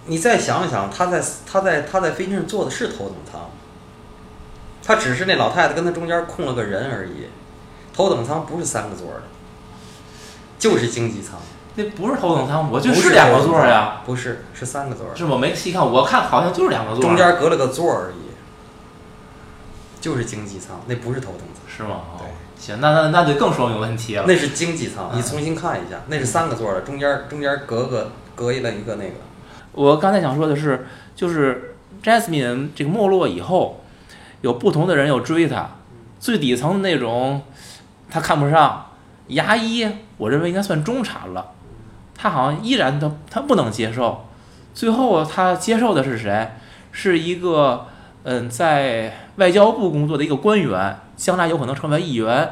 [0.06, 3.40] 你再想想，他在他在他在飞机上坐的是头等舱，
[4.84, 7.28] 他只是那老太太跟他中间空了个人而已。
[7.94, 9.22] 头等舱不是三个座儿的，
[10.58, 11.38] 就是经济舱，
[11.74, 15.38] 那不是头等舱，我就是两个座儿呀，，不是是三个座儿，是我？
[15.38, 18.16] 没细看，我看好像就是两个座儿，中间隔了个座儿而已，
[20.00, 22.00] 就是经济舱，那不是头等舱，是吗？
[22.12, 22.26] 哦对
[22.58, 24.24] 行，那那那就更说明问题了。
[24.26, 29.14] 那是经济舱，嗯你重新看一下，那是三个座儿的，中间中间隔个隔一了一个那个，
[29.72, 33.80] 我刚才想说的是，就是 Jasmine 这个没落以后，
[34.42, 35.70] 有不同的人要追她，
[36.20, 37.42] 最底层的那种，
[38.10, 38.86] 他看不上。
[39.28, 41.51] 牙医，我认为应该算中产了，
[42.22, 44.28] 他好像依然他他不能接受。
[44.72, 46.52] 最后他接受的是谁？
[46.92, 47.86] 是一个
[48.22, 52.50] 嗯，在外交部工作的一个官员，将来有可能成为议员，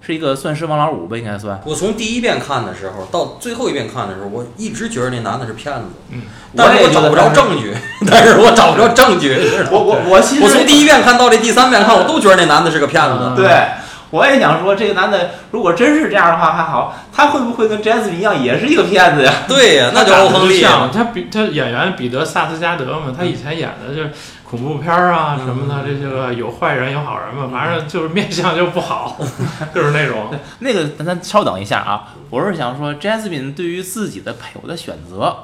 [0.00, 1.60] 是一个算是王老五吧，应该算。
[1.64, 6.22] 我从第一遍看的时候到最后一遍看的时候，我一直觉得那男的是骗子，嗯，
[6.56, 7.74] 但是我找不着证据，
[8.08, 9.36] 但是我找不着证据。
[9.72, 13.18] 我我我其实我从第一遍看到这第三遍看，我都觉得那男的是个骗子。
[13.20, 13.68] 嗯对，
[14.10, 19.32] 我也想说，这个男的如果真是这样的话还好，他会不会跟 Jasmine 一样，也是一个骗子呀？
[19.46, 24.10] 对呀， 那就欧亨利像他比他演员彼得萨斯加德嘛，他以前演的就是
[24.48, 29.18] 恐怖片儿啊嗯什么的，这些个有坏人有好人嘛，反正就是面相就不好，
[29.74, 30.30] 就是那种。
[30.60, 35.36] 那个，咱咱稍等一下啊，我是想说，Jasmine 对于自己的配偶的选择，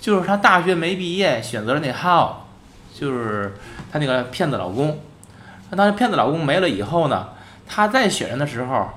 [0.00, 2.28] 就是他大学没毕业，选择了那 How，
[2.96, 3.56] 就是
[3.92, 5.00] 他那个骗子老公。
[5.70, 7.30] 那当骗子老公没了以后呢，
[7.66, 8.90] 他在选人的时候，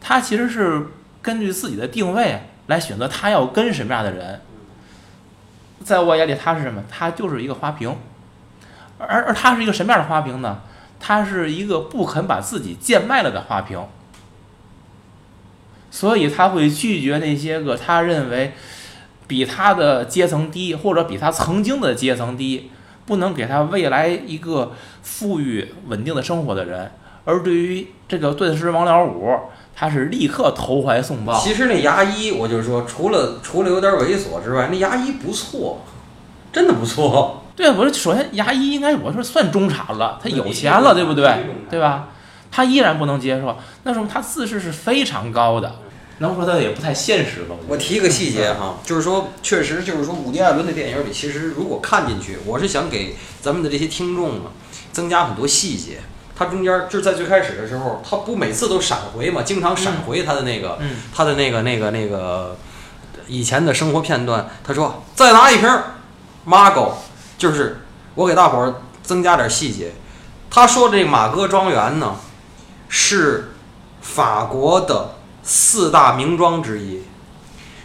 [0.00, 0.86] 他其实是
[1.22, 4.40] 根据自己的定位来选择他要跟什么样的人。
[5.84, 6.82] 在我眼里，他是什么？
[6.90, 7.96] 他就是一个花瓶，
[8.98, 10.60] 而而他是一个什么样的花瓶呢？
[11.00, 13.82] 他是一个不肯把自己贱卖了的花瓶。
[15.90, 18.52] 所以他会拒绝那些个他认为
[19.26, 22.70] 比他的阶层低，或者比他曾经的阶层低，
[23.06, 26.92] 不能给他未来一个富裕稳定的生活的人。
[27.24, 29.34] 而对于这个顿时王老五，
[29.74, 31.38] 他是立刻投怀送抱。
[31.38, 35.82] 其实那牙医，我就说，除了除了有点猥琐之外，那牙医不错，
[36.52, 37.44] 真的不错。
[37.56, 41.30] 对，我说首先牙医应该我说算中产了，他有钱了，对不对？
[41.70, 42.08] 对吧？
[42.50, 45.72] 他依然不能接受，那时候他自视是非常高的。
[46.18, 47.54] 能说他也不太现实吧？
[47.66, 54.52] 我提一个细节哈，就是说，确实就是说，伍迪·艾伦的电影里，其实如果看进去，我是想给咱们的这些听众啊，
[54.92, 55.98] 增加很多细节。
[56.40, 62.56] 他中间就是在最开始的时候，他不每次都闪回嘛，经常闪回他的那个、嗯他的那个那个那个
[63.26, 64.48] 以前的生活片段。
[64.64, 65.68] 他说再拿一瓶
[66.46, 66.96] 马狗，
[67.36, 67.82] 就是
[68.14, 69.92] 我给大伙儿增加点细节。
[70.48, 72.16] 他说这个马哥庄园呢，
[72.88, 73.50] 是
[74.00, 77.02] 法国的四大名庄之一。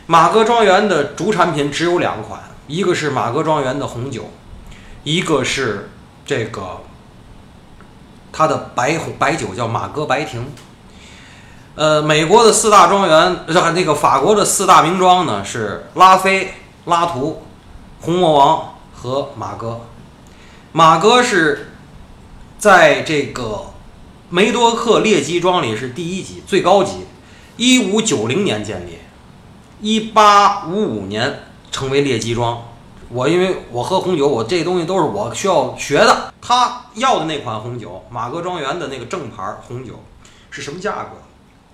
[0.06, 4.30] 马哥庄园的主产品只有两款，一个是马哥庄园的红酒，
[5.04, 5.90] 一个是
[6.26, 6.80] 这个
[8.38, 10.46] 它的白红白酒叫马哥白亭。
[11.76, 17.44] 呃，美国的四大庄园，呃，那个法国的四大名庄呢是拉菲、拉图、
[18.02, 19.80] 红魔王和马哥。
[20.74, 21.72] 马哥是
[22.60, 23.68] 在这个
[24.30, 27.06] 梅多克列级庄里是第一级，最高级，
[27.56, 29.00] 一五九零年建立，
[29.80, 32.62] 一八五五年成为列级庄。
[33.10, 36.34] 我因为我喝红酒，我这东西都是我需要学的。
[36.42, 40.04] 他要的那款红酒，马哥庄园的那个正牌红酒
[40.50, 41.10] 是什么价格？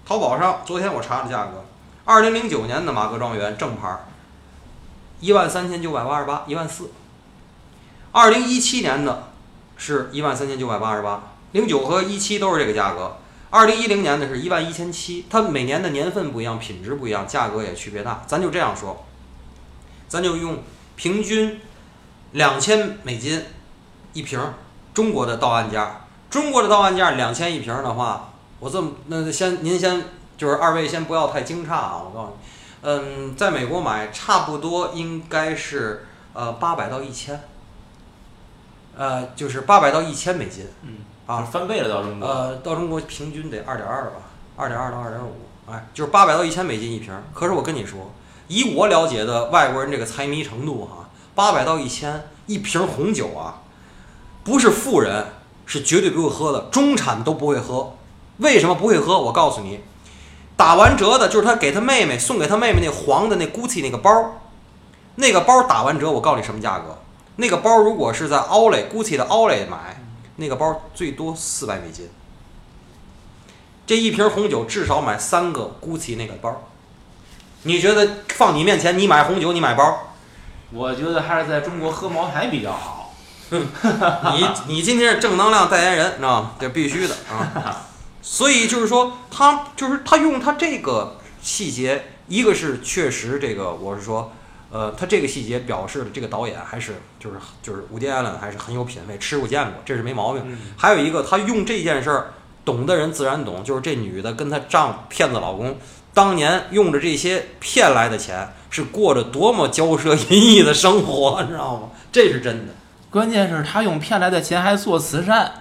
[0.05, 1.63] 淘宝上昨天我查的价格，
[2.05, 3.97] 二零零九年的马哥庄园正牌，
[5.19, 6.91] 一万三千九百八十八，一万四。
[8.11, 9.29] 二零一七年的
[9.77, 13.17] 是一万三千九百八十八，零九和一七都是这个价格。
[13.49, 18.23] 二零一零年的是一万一千七，它每年的年份不一样，品质不一样，价格也区别大。
[18.25, 19.05] 咱就这样说，
[20.07, 20.59] 咱就用
[20.95, 21.59] 平均
[22.33, 23.43] 两千美金
[24.13, 24.53] 一瓶儿，
[24.93, 30.03] 中国的到岸价，中国的到岸价两千一瓶儿的话，我这么那先您先
[30.37, 32.35] 就是二位先不要太惊诧啊，我告诉你，
[32.83, 37.41] 嗯，在美国买差不多应该是呃八百到一千，
[38.95, 41.41] 呃，就是八百到一千美金嗯，啊。
[41.41, 42.27] 翻倍了到中国。
[42.27, 44.11] 呃，到中国平均得二点二吧，
[44.55, 45.33] 二点二到二点五，
[45.69, 47.23] 哎，就是八百到一千美金一瓶儿。
[47.33, 48.11] 可是我跟你说，
[48.51, 53.61] 以我了解的外国人这个财迷程度哈、八百到一千一瓶红酒啊，
[54.43, 55.27] 不是富人
[55.65, 57.93] 是绝对不会喝的，中产都不会喝。
[58.39, 59.17] 为什么不会喝？
[59.17, 59.79] 我告诉你，
[60.57, 64.41] 打完折的就是他给他妹妹送给他妹妹那黄的那 GUCCI 那个包，
[65.15, 66.97] 那个包打完折，我告诉你什么价格？
[67.37, 70.03] 那个包如果是在 Olay GUCCI 的 Olay 买，
[70.35, 72.09] 那个包最多四百美金。
[73.87, 76.61] 这一瓶红酒至少买三个 GUCCI 那个包。
[77.63, 80.13] 你觉得放你面前，你买红酒，你买包，
[80.71, 83.13] 我觉得还是在中国喝茅台比较好。
[83.51, 86.51] 你你今天是正能量代言人，知道吗？
[86.59, 87.85] 这必须的啊。
[88.23, 94.31] 所以就是说，他就是他用他这个细节，一个是确实这个，我是说，
[94.71, 100.41] 呃，他这个细节表示了这个导演还是就是就是伍迪·艾伦还是很有品位，吃过见过，这是没毛病。
[100.45, 105.77] 嗯，还有一个，他用这件事儿，懂的人自然懂，就是这女的跟她丈骗子老公，
[106.13, 111.89] 当年用着这些骗来的钱，是过着多么骄奢淫逸的生活，你知道吗？
[112.11, 112.73] 这是真的。
[113.09, 115.51] 关键是他用骗来的钱还做慈善，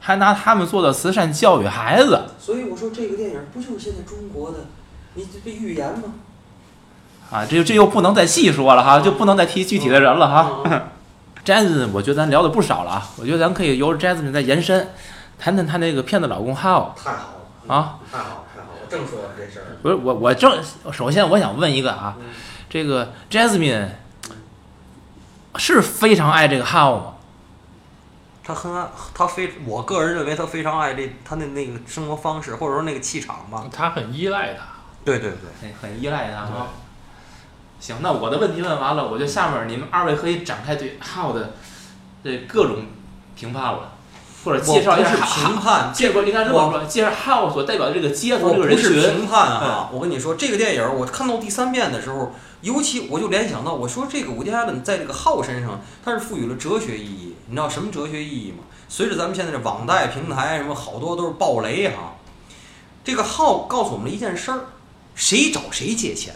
[0.00, 2.22] 还拿他们做的慈善教育孩子。
[2.38, 4.58] 所以我说这个电影不就是现在中国的，
[5.14, 6.14] 你这这预言吗？
[7.30, 10.70] 啊，这这又不能再细说了哈，就不能再提具体的人了哈。
[10.70, 10.88] 啊，
[11.44, 14.88] Jasmine，我觉得咱聊的不少了啊，我觉得咱可以由 Jasmine 再延伸，
[15.38, 19.76] 谈谈她那个骗子老公 How 太好了啊，太好了太好了，我正说这事儿。
[19.82, 22.26] 不是我我正首先我想问一个啊，嗯
[22.70, 23.88] 这个 Jasmine
[25.56, 27.14] 是非常爱这个 How 吗？
[28.44, 33.66] 他很爱，他非，我个人认为他非常爱这他的那个生活方式，或者说那个气场吧。
[33.70, 34.64] 他很依赖他。
[35.04, 36.68] 对对对，很很依赖他啊。
[37.78, 41.52] 行，那我的问题问完了，我觉得下面你们二位可以展开对 How 的
[42.24, 42.86] 这各种
[43.36, 43.92] 评判了，
[44.44, 49.14] 或者介绍一下不是评判介绍应该这么说，介绍 How 所代表的这个阶层这个人我不是群。
[49.14, 57.34] 评判啊，我跟你说，这个电影我看到第三遍的时候，尤其我就联想到，我说这个伍迪·艾伦在这个浩身上，他是赋予了哲学意义。
[57.46, 58.58] 你知道什么哲学意义吗？
[58.88, 62.14] 随着咱们现在这网贷平台什么好多都是暴雷哈，
[63.04, 64.60] 这个浩告诉我们了一件事儿：
[65.14, 66.34] 谁找谁借钱。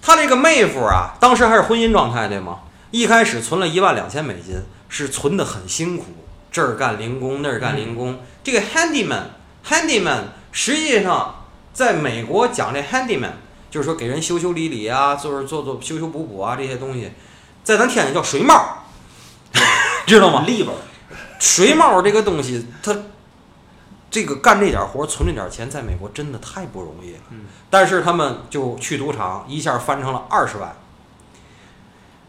[0.00, 2.60] 他这个妹夫啊，当时还是婚姻状态对吗？
[2.90, 4.56] 一开始存了一万两千美金，
[4.92, 6.04] 是存的很辛苦，
[6.50, 8.20] 这儿干零工那儿干零工。
[8.44, 13.30] 这个 handyman，handyman 实际上在美国讲这 handyman，
[13.70, 17.10] 就是说给人修修理理啊，做做做修修补补啊这些东西，
[17.64, 18.84] 在咱天津叫水帽，
[20.06, 20.44] 知道吗？
[20.46, 20.74] 利本
[21.38, 22.94] 水帽这个东西，它
[24.10, 27.20] 这个干这点活存这点钱，在美国真的太不容易了。
[27.30, 30.76] 嗯但是他们就去赌场，一下翻成了二十万。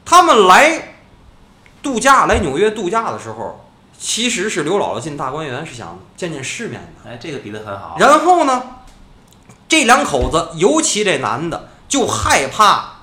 [0.05, 0.92] 他们来
[1.83, 3.63] 度假，来纽约度假的时候，
[3.99, 7.11] 其实是刘姥姥进大观园，是想见见世面的。
[7.11, 7.97] 哎，这个比得很好。
[7.99, 8.63] 然后呢，
[9.67, 12.93] 这两口子，尤其这男的，就害怕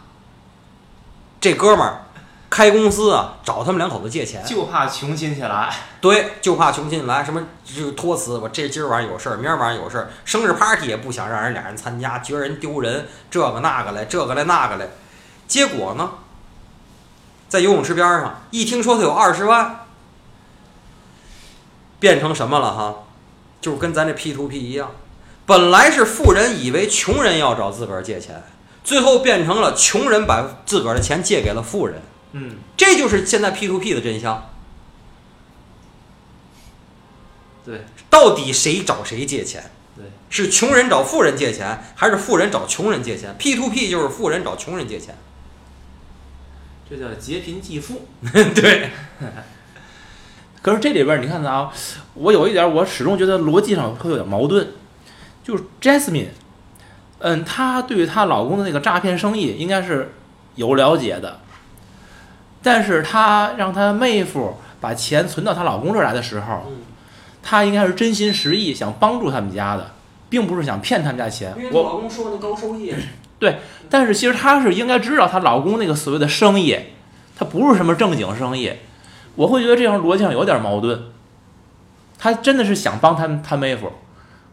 [1.41, 2.07] 这哥们儿
[2.49, 4.45] 开公司啊，找他们两口子借钱。
[4.45, 14.89] 就怕穷亲戚来，对，就怕穷亲戚来，什么就托辞，我这今儿晚上有事儿，明儿晚上有事儿，生日 party 也不想让人俩人参加，觉得人丢人，这个那个来，这个来那个来。
[15.47, 16.11] 结果呢，
[17.51, 19.87] 在游泳池边上，一听说他有二十万，
[21.99, 22.95] 变成什么了哈？
[23.61, 24.93] 就是跟咱这 P to P 一样，
[25.45, 28.43] 本来是富人以为穷人要找自个儿借钱，
[28.85, 32.01] 最后变成了穷人把自个儿的钱借给了富人，
[32.33, 34.49] 嗯，这就是现在 P to P 的真相。
[37.65, 39.71] 对到底谁找谁借钱？
[39.97, 45.19] 对，是穷人找富人借钱，还是富人找穷人借钱？P to P 就是富人找穷人借钱。
[46.91, 48.03] 这叫劫贫济富。
[48.55, 48.91] 对，
[50.61, 51.73] 可是这里边儿你看啊，
[52.15, 54.67] 我有一点儿我始终觉得逻辑上会有点矛盾，
[55.45, 56.31] 就是 Jasmine，
[57.21, 60.13] 嗯，她对她老公的那个诈骗生意应该是
[60.57, 61.41] 有了解的，
[62.63, 66.77] 但是她让她妹夫把钱存到她老公这儿来的时候，嗯
[67.43, 69.93] 她应该是真心实意想帮助他们家的，
[70.29, 71.55] 并不是想骗他们家钱。
[71.73, 72.95] 我老公说那高收益，
[73.89, 76.77] 但是其实她是应该知道她老公那个所谓的生意，
[77.37, 78.73] 他不是什么正经生意，
[79.35, 81.03] 我会觉得这样逻辑上有点矛盾。
[82.19, 83.91] 她真的是想帮她她妹夫，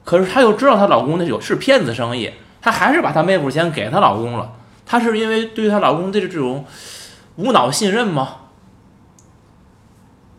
[0.04, 4.54] 可是她又知道她老公那有是骗子生意，她还是把她妹夫钱给她老公了。
[4.86, 6.65] 她是因为对她老公的这种
[7.36, 8.36] 无脑信任吗？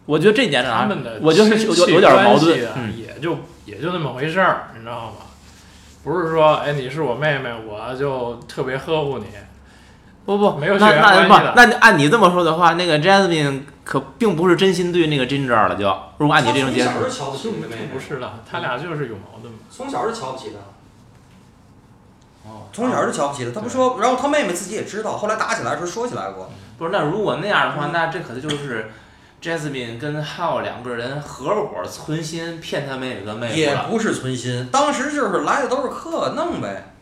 [0.06, 0.88] 我觉得这点上啊
[1.20, 2.58] 我觉得是有有有点矛盾
[2.96, 5.16] 也就也就那么回事儿，你知道吗？
[6.08, 9.26] 不是说哎你是我妹妹，我就特别呵护你。
[10.24, 15.84] 不不，没有血那那不缘关系的，那按你这么说的话，那个 Jasmine 可并不是真心对那个 Ginger 了，就
[16.18, 19.60] 如果按你这种解释从小，就瞧不起妹妹，不是的，他俩就是有矛盾嘛。
[19.70, 20.58] 从小就瞧不起他。
[22.50, 26.50] 哦从小就瞧不起他，他不说，然后他妹妹自己也知道，后来打起来的时候说起来过。
[26.76, 28.90] 不是，那如果那样的话，那这可能就是
[29.40, 33.58] Jasmine 跟 Hal 两个人合伙存心骗他妹妹跟妹夫了。
[33.58, 36.94] 也不是存心，当时就是来的都是客，弄呗。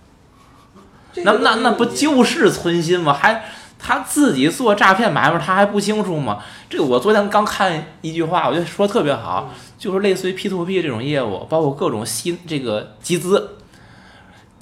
[1.12, 3.12] 这个那那那不就是存心吗？
[3.12, 3.44] 还
[3.78, 6.42] 他自己做诈骗买卖，他还不清楚吗？
[6.68, 13.56] 这个我昨天刚看一句话，我觉得说特别好，就是类似于 P to P 这种业务，包括各种新这个集资，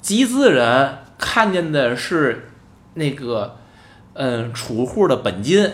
[0.01, 2.51] 集资人看见的是
[2.93, 3.57] 那个
[4.13, 5.69] 嗯储户的本金，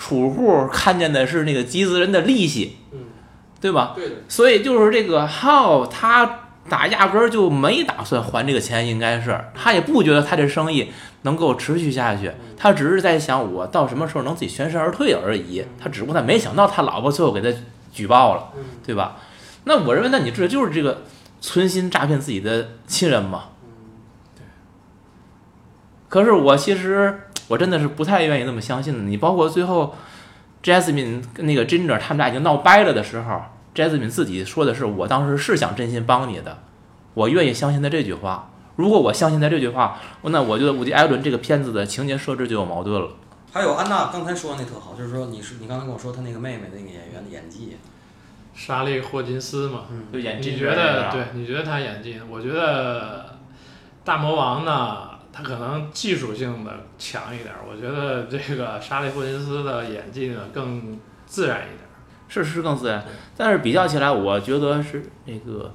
[0.00, 3.00] 储户看见的是那个集资人的利息，嗯，
[3.60, 3.94] 对吧？
[4.28, 10.90] 所以就是这个浩，他打压根儿就没打算还这个钱，应该是他也不觉得他这生意
[11.22, 15.62] 能够持续下去，他只是在想我到什么时候能自己全身而退而已。
[15.78, 17.58] 他只不过他没想到他老婆最后给他
[17.92, 19.18] 举报了，嗯对吧？
[19.64, 21.02] 那我认为，那你这就是这个
[21.42, 23.44] 存心诈骗自己的亲人嘛？
[26.08, 29.00] 可是我其实我真的是不太愿意那么相信的。
[29.00, 29.92] 你包括最后
[30.62, 33.42] Jasmine 跟那个 Ginger 他们俩已经闹掰了的时候
[33.74, 36.58] ，Jasmine 自己说的是：“我当时是想真心帮你的，
[37.14, 38.50] 我愿意相信他这句话。
[38.76, 43.08] 如果我相信他这句话，那我觉得伍迪·艾伦这个片子的情节设置就有矛盾了。
[43.52, 47.76] 还有安娜刚才说的那特好，就是说你是你刚才跟我说她那个妹妹那个演员的演技，
[48.54, 51.24] 莎莉·霍金斯嘛，就演你觉得对？
[51.34, 52.20] 你觉得她演技？
[52.30, 53.38] 我觉得
[54.04, 55.09] 大魔王呢，
[55.40, 57.60] 他可能技术性的强一点儿。
[57.68, 61.90] 我觉得这个沙利·霍金斯的演技呢更自然一点儿。
[62.28, 63.04] 是是更自然，
[63.36, 65.74] 但是比较起来，我觉得是那个，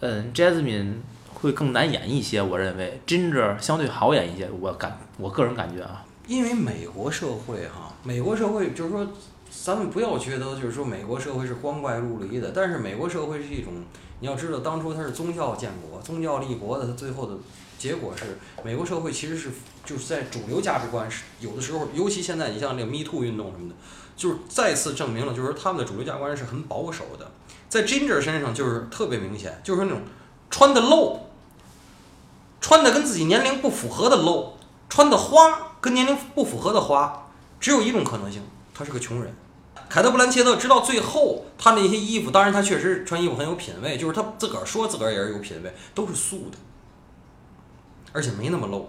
[0.00, 0.96] 嗯，Jasmine
[1.32, 2.42] 会更难演一些。
[2.42, 9.08] 我认为 Ginger 相对好演一些，我感我个人感觉啊，因为美国社会哈，美国社会就是说，
[9.50, 13.72] 咱们不要觉得就是说美国社会是光怪陆离的，但是美国社会是一种，
[14.20, 17.32] 你要知道当初它是宗教建国，宗教立国的，它最后的
[17.78, 19.50] 结果是美国社会其实是
[19.84, 23.74] 就是在主流价值观是有的时候，尤其现在你像这个 Me Too 运动什么的，
[24.16, 27.30] 就是再次证明了就是他们的主流价值观是很保守的，
[27.68, 30.02] 在 Ginger 身上就是特别明显，就是那种
[30.50, 31.20] 穿的露，
[32.60, 34.54] 穿的跟自己年龄不符合的露。
[34.90, 39.34] 穿的花跟年龄不符合的花，只有一种可能性，他是个穷人。
[39.86, 46.56] 凯特·布兰切特直到最后，他那些衣服，当然他确实穿衣服很有品味，就是他自个儿说自个儿也是有品味，都是素的，
[48.12, 48.86] 而且没那么 low。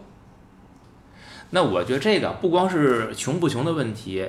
[1.51, 4.23] 那我觉得这个不光是穷不穷的问题，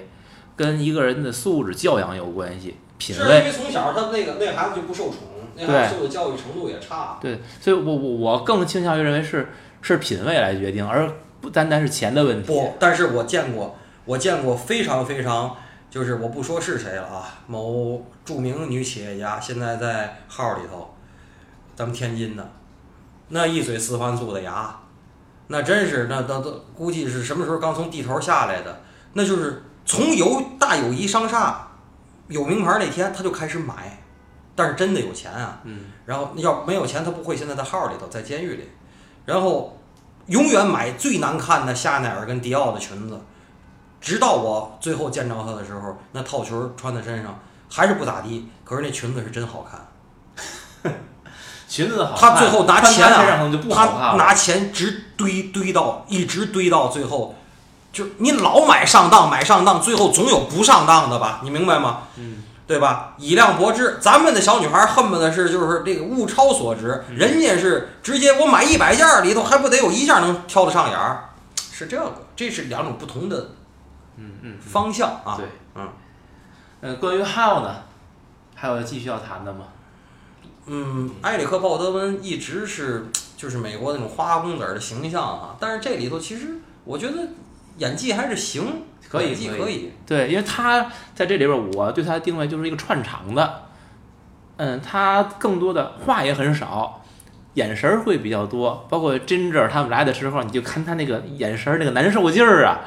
[0.57, 3.29] 跟一个人的素质教养有关系，品是因。
[3.29, 5.19] 为从小他那个那孩子就不受宠，
[5.55, 7.19] 那孩子受的教育程度也差。
[7.21, 9.49] 对，所以我我我更倾向于认为是
[9.83, 11.11] 是品味来决定，而
[11.43, 12.47] 不单单是钱的问题。
[12.47, 13.77] 不，但是我见过，
[14.07, 15.55] 我见过非常非常，
[15.91, 20.95] 就是我不说是谁了啊，某著名女企业家，现在在号里头，
[21.77, 22.51] 咱们天津的，
[23.29, 24.80] 那一嘴四环素的牙，
[25.51, 28.81] 那真是那那都估计是什么时候刚从地头下来的，
[29.13, 31.69] 那就是从有大友谊商厦
[32.29, 34.03] 有名牌那天他就开始买，
[34.55, 38.71] 但是真的有钱啊，嗯，然后要没有钱他不会现在在号里头在监狱里，
[39.27, 39.77] 然后。
[40.27, 43.21] 永远买最难看的夏奈儿跟迪奥的裙子，
[44.01, 47.37] 直到我最后见着他的时候，那套裙儿穿在身上
[47.69, 50.93] 还是不咋地，可是那裙子是真好看。
[51.67, 53.51] 裙子好看，他最后拿钱啊。
[53.73, 57.35] 他拿钱直堆堆到一直堆到最后，
[57.93, 61.41] 就你老买上当买上当，最后总有不上当的吧？
[61.45, 62.05] 你明白吗？
[62.17, 63.15] 嗯，对吧？
[63.19, 71.31] 以量博之，咱们的小女孩恨不得是就是这个物超所值，嗯人家是直接我买一百件儿里头还不得有一件儿能挑得上眼儿，
[71.71, 73.51] 是这个，这是两种不同的
[74.17, 75.37] 嗯嗯，方向啊。
[75.37, 75.89] 对，嗯
[76.81, 77.83] 呃，关于 How 呢，
[78.55, 79.65] 还有继续要谈的吗？
[80.67, 83.11] 嗯，埃里克鲍德温一直是
[83.41, 87.17] 就是美国那种花花公子儿的形象啊，但是这里头其实我觉得
[87.79, 89.93] 演技还是行，可以可以。
[90.07, 93.63] 对，因为他在这里边儿，我对他的定位就是一个串场的。
[94.59, 97.03] 嗯，他更多的话也很少，
[97.55, 98.87] 眼神儿会比较多。
[98.91, 102.81] 包括 Ginger 他们来的时候，你就看他那个眼神儿那个难受劲儿啊。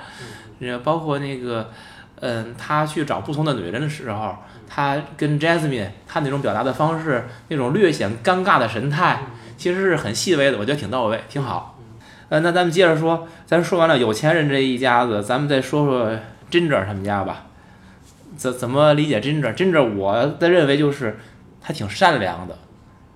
[0.59, 1.71] 呃，包括那个，
[2.19, 4.37] 嗯，他去找不同的女人的时候，
[4.69, 9.23] 他跟 Jasmine 他那种表达的方式，那种略显尴尬的神态，
[9.57, 11.79] 其实是很细微的，我觉得挺到位，挺好。
[12.29, 16.17] 呃，那咱们接着说，咱说完了有钱人这一家子，咱们再说说
[16.49, 17.45] Ginger 他们家吧。
[18.35, 21.19] 怎怎么理解 Ginger？Ginger 我的认为就是
[21.61, 22.57] 他挺善良的，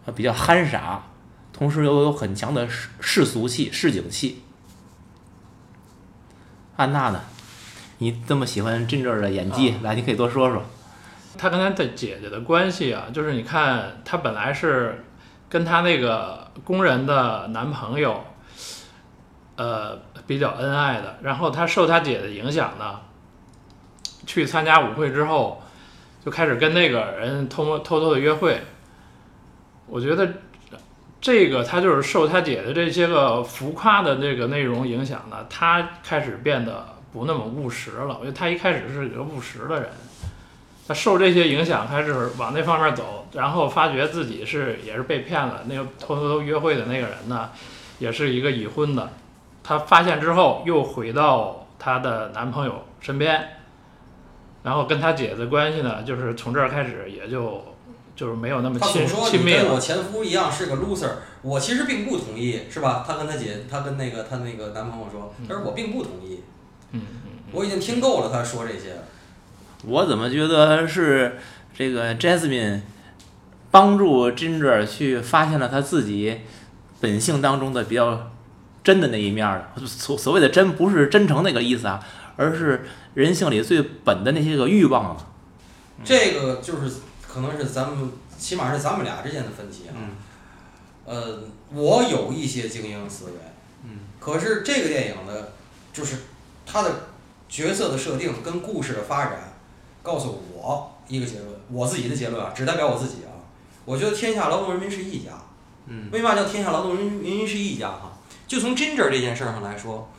[0.06, 1.04] 呃比较憨傻，
[1.52, 4.44] 同时又有很强的世世俗气、市井气。
[6.76, 7.22] 安娜呢？
[7.98, 10.62] 你这么喜欢 Ginger 的演技，来，你可以多说说。
[11.36, 15.04] 他跟他的姐姐的关系啊，就是你看，他本来是
[15.50, 18.24] 跟她那个工人的男朋友，
[19.56, 21.18] 呃，比较恩爱的。
[21.22, 23.00] 然后她受她姐的影响呢，
[24.26, 25.62] 去参加舞会之后，
[26.24, 28.62] 就开始跟那个人偷偷偷的约会。
[29.88, 30.30] 我觉得
[31.22, 38.18] 这个他就是受他姐的这些个浮夸的这个内容影响呢，他开始变得不那么务实了。
[38.20, 39.89] 我觉得他一开始是一个务实的人。
[40.88, 45.64] 他受这些影响，开始往那方面走，然后发觉自己是也是被骗了。
[45.68, 47.50] 那个偷偷偷约会的那个人呢，
[48.00, 49.12] 也是一个已婚的。
[49.64, 53.50] 他发现之后，又回到她的男朋友身边，
[54.64, 57.66] 然后跟他姐的关系呢，就是从这儿开始也就
[58.16, 59.64] 就是没有那么亲亲密了。
[59.66, 61.10] 跟我前夫一样是个 loser，
[61.42, 63.04] 我其实并不同意，是吧？
[63.06, 66.44] 他跟他姐，他跟那个他那个男朋友说，他说我并不同意。
[66.92, 68.96] 嗯嗯，我已经听够了他说这些。
[69.86, 71.38] 我怎么觉得是
[71.78, 72.82] 这个 Jasmine
[73.70, 76.42] 帮助 Ginger 去发现了他自己
[77.00, 78.32] 本性当中的比较
[78.84, 79.86] 真的那一面的。
[79.86, 82.04] 所所谓的真，不是真诚那个意思啊，
[82.36, 85.16] 而是人性里最本的那些个欲望。
[86.04, 86.92] 这个就是
[87.28, 89.94] 可能是咱们，起码是咱们俩之间的分歧啊。
[91.06, 93.32] 呃，我有一些精英思维，
[93.84, 95.54] 嗯，可是这个电影的，
[95.94, 96.18] 就是
[96.66, 97.08] 它的
[97.48, 99.47] 角色的设定跟故事的发展。
[100.08, 103.36] 告诉我一个结论，我自己的结论啊，只代表我自己啊。
[103.84, 105.32] 我觉得天下劳动人民是一家。
[105.86, 106.10] 嗯。
[106.14, 108.14] 为嘛叫天下劳动人民是一家哈？
[108.47, 110.10] 就从 Ginger 这件事上来说，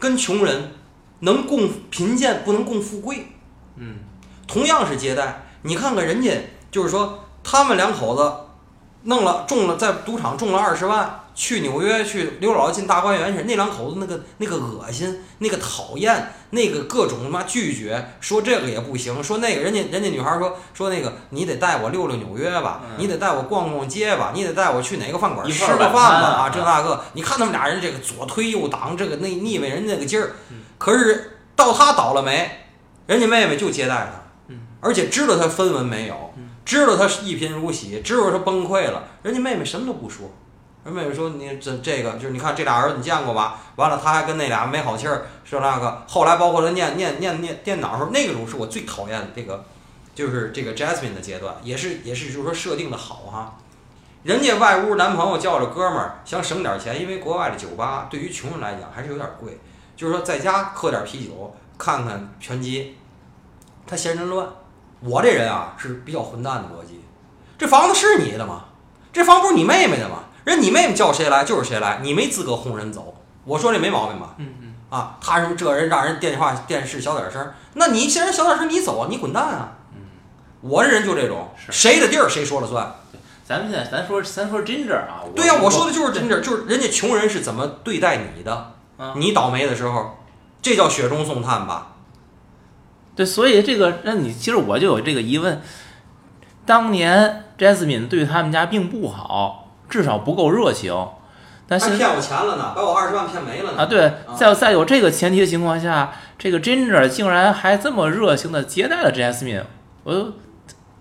[0.00, 0.72] 跟穷人
[1.20, 3.28] 能共贫贱，不能共富贵。
[3.76, 4.00] 嗯。
[4.48, 8.32] 同样是接待，你看看人家，就是说他们两口子
[9.04, 11.19] 弄了中了，在赌场中了二十万。
[11.34, 30.32] 去纽约去刘姥姥进大观园去，那两口子那个那个恶心，那个讨厌，那个各种他妈拒绝，说这个也不行，说那个人家人家女孩说说那个你得带我溜溜纽约吧，你得带我逛逛街吧，你得带我去哪个饭馆吃个饭吧啊这那个，你看他们俩人这个左推右挡，这个那腻歪人那个劲儿，
[30.78, 32.50] 可是到他倒了霉，
[33.06, 40.30] 人家妹妹就接待他，而且知道他分文没有，知道他一贫如洗，知道他崩溃了，人家妹妹什么都不说。
[40.90, 43.58] 妹妹说：“你这这个就是你看这俩儿子你见过吧？
[43.76, 46.02] 完了他还跟那俩没好气儿，说那个。
[46.08, 49.64] 后来包括他念念念念电脑时候，那种是我最讨厌的这个，
[50.14, 53.56] 就是这个 Jasmine 的阶段，也是也是就是说设定的好哈。
[54.22, 59.58] 人家外屋男朋友叫着哥们儿想省点钱，因为国外的酒吧对于穷人来讲还是有点贵，
[59.96, 62.96] 就是说在家喝点啤酒，看看拳击，
[63.86, 64.46] 他嫌人乱。
[65.00, 67.00] 我这人啊是比较混蛋的逻辑，
[67.56, 68.66] 这房子是你的吗？
[69.12, 73.14] 这房不是你妹妹的吗？”人你妹妹叫谁来就是谁来，你没资格轰人走。
[73.44, 74.34] 我说这没毛病吧？
[74.38, 74.74] 嗯嗯。
[74.90, 79.72] 啊，他什么这人让人电话电视小点声，那你既然小点声你走啊，你滚蛋啊！
[79.94, 80.02] 嗯。
[80.62, 82.94] 我这人就这种，谁的地儿谁说了算。
[83.44, 85.22] 咱们现在咱说咱说 Ginger 啊。
[85.34, 88.72] 对呀，我说的就是 Ginger，就是人家穷人是怎么对待你的，
[89.16, 90.18] 你倒霉的时候，
[90.60, 91.94] 这叫雪中送炭吧？
[93.14, 95.62] 对，所以这个那你其实我就有这个疑问，
[96.66, 99.69] 当年 Jasmine 对他们家并不好。
[99.90, 100.94] 至少不够热情，
[101.66, 103.78] 但是骗我钱了呢，把我二十万骗没了呢。
[103.78, 109.64] 啊，对，在在有这个前提的情况下，这个 Ginger 竟然还这么热情的接待了 Jasmine，
[110.04, 110.32] 我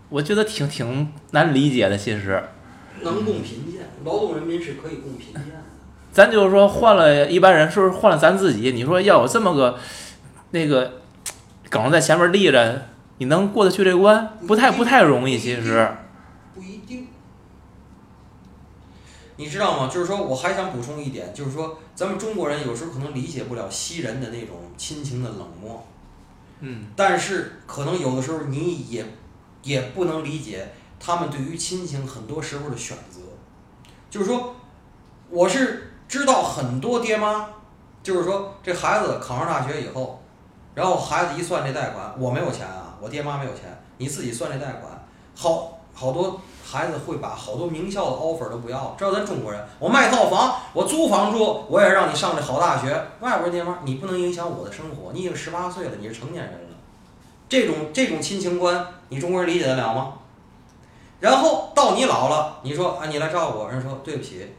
[0.10, 1.98] 我觉得挺挺难理解的。
[1.98, 2.44] 其实，
[3.02, 5.56] 能共贫贱，劳动人民是可以共贫贱的。
[6.12, 8.72] 咱就是说换了一般人，是不是换了咱自己？
[8.72, 9.78] 你说要有这么个
[10.52, 10.94] 那个
[11.70, 12.88] 梗在前面立着，
[13.20, 14.30] 你能过得去这关？
[14.48, 15.88] 不太不太容易，其实。
[19.40, 19.90] 你知道吗？
[19.90, 25.82] 就是说，我还想补充一点，就是说，咱们中国人有时候可能理解不了西人的那种亲情的冷漠，
[26.60, 29.06] 嗯，但是可能有的时候你也
[29.64, 30.68] 也不能理解
[31.00, 33.22] 他们对于亲情很多时候的选择。
[34.10, 34.54] 就是说，
[35.30, 37.48] 我是知道很多爹妈，
[38.04, 40.22] 就是说这孩子考上大学以后，
[40.76, 46.40] 然后孩子一算这贷款，我没有钱啊，我爹妈没有钱，你自己算这贷款，好好多。
[46.72, 52.90] 孩子会把好多名校的 offer 都不要，知道咱中国人，我卖套房，我租房住，我也让你上这好大学。
[53.22, 56.76] 外边爹妈，你不能影响我的生活，你已经十八岁了，你是成年人了。
[57.48, 60.14] 这种这种亲情观，你中国人理解得了吗？
[61.20, 64.54] 然后到你老了，你说啊，你来照顾我，人说对不起，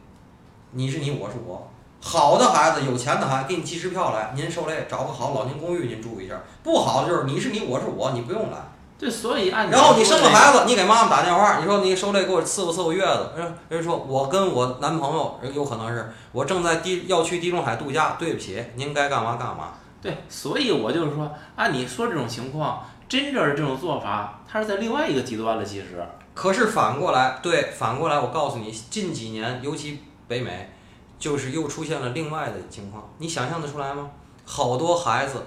[0.72, 1.70] 你是你，我是我。
[2.00, 6.34] 好的孩子，有钱的孩子，给你寄支票来，您受累，找个好老年公寓您住一下。
[6.64, 8.56] 不好的就是你是你，我是我，你不用来。
[9.01, 19.70] 对，所以按然后你生了孩子，你给妈妈打电话，你说你受累给我伺候伺候月子，人人说我跟我男朋友，有可能是我正在地要去地中海度假，对不起，您该干嘛干嘛。
[20.03, 25.64] 对，所以我就是说，按你说这种情况，真正这种做法，它是在另外一个极端了。
[25.64, 30.70] 其实，可是反过来，对，反过来，我告诉你，近几年，尤其北美，
[31.18, 34.11] 就是又出现了另外的情况，你想象得出来吗？
[34.44, 35.42] 好多孩子，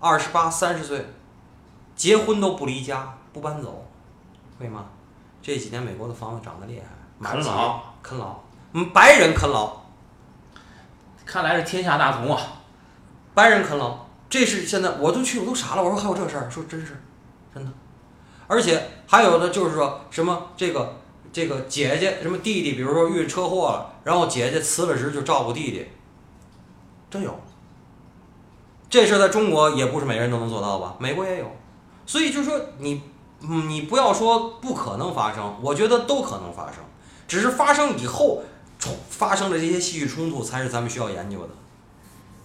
[0.00, 1.06] 二十八、三十岁，
[1.96, 3.84] 结婚都不离家，不搬走，
[4.60, 4.84] 为嘛？
[5.42, 8.38] 这几年美国的房子涨得厉害，啃老，啃老，
[8.72, 9.76] 嗯，白人啃老，
[11.24, 12.40] 看来是天下大同啊。
[13.32, 17.00] 白人啃老，这是现在我都去我都傻了，我说还有这事儿，说真是，
[17.54, 17.70] 真的，
[18.46, 20.96] 而且还有的就是说什么这个
[21.32, 25.86] 这个姐姐什么弟弟，比如说遇车祸了，然后姐姐辞了职就照顾弟弟，
[27.08, 27.38] 真有。
[28.88, 30.94] 这事儿在中国也不是每个人都能做到吧？
[30.98, 31.55] 美国也有，
[32.06, 33.02] 所以就是说你，
[33.42, 36.76] 嗯你不要说不可能发生，我觉得都可能发生，
[37.28, 38.42] 只是发生以后
[38.78, 41.48] 冲发生的这些戏剧冲突才是咱们需要研究的。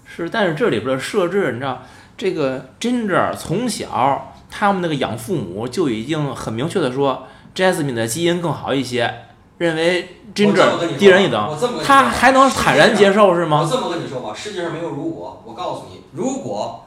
[0.06, 1.84] 是，但是这里边的设置，你知道，
[2.18, 7.24] 这个 Ginger 从小他们那个养父母就已经很明确的说
[7.56, 9.26] ，Jasmine 的基因更好一些，
[9.58, 13.70] 认为 Ginger 低人一等他还能坦然接受是吗我？
[13.70, 15.42] 这么跟你说吧，世界上没有如果。
[15.46, 16.86] 我告诉你，如果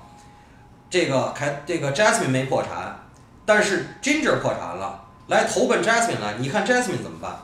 [0.95, 3.01] 这个凯这个 Jasmine 没破产，
[3.45, 7.37] 但是 Ginger 破产了，来投奔 Jasmine 了，你看 Jasmine 怎么办？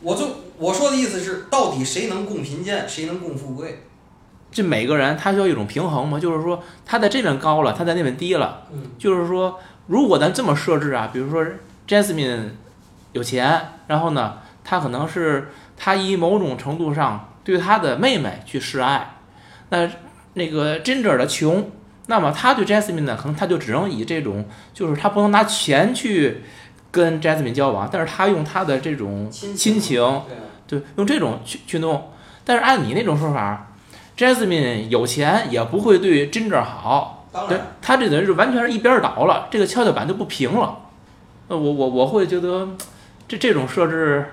[0.00, 0.26] 我就
[0.56, 3.82] 我说的意思是，到底谁能共贫贱，谁能共富贵？
[4.50, 11.44] 这每个人他需要一种平衡嘛，就是说他在这边高了，他在那边低了，嗯，就是说如果咱这么设置啊，比如说
[11.86, 12.52] Jasmine
[13.12, 19.16] 有钱，然后呢，他可能是他以某种程度上对他的妹妹去示爱，
[19.68, 19.90] 那
[20.32, 21.70] 那个 Ginger 的穷，
[22.06, 26.42] 那么他对 Jasmine 呢，可能他就只能以这种，就是他不能拿钱去
[26.90, 30.22] 跟 Jasmine 交往，但是他用他的这种亲亲情，
[30.66, 32.10] 对用这种去去弄。
[32.44, 33.72] 但是按你那种说法
[34.18, 40.80] ，Jasmine 有钱也不会对 Ginger 好，对，他这等于是完全是一边倒了，这个跷跷板就不平了。
[41.48, 42.68] 呃，我我我会觉得
[43.26, 44.26] 这这种设置，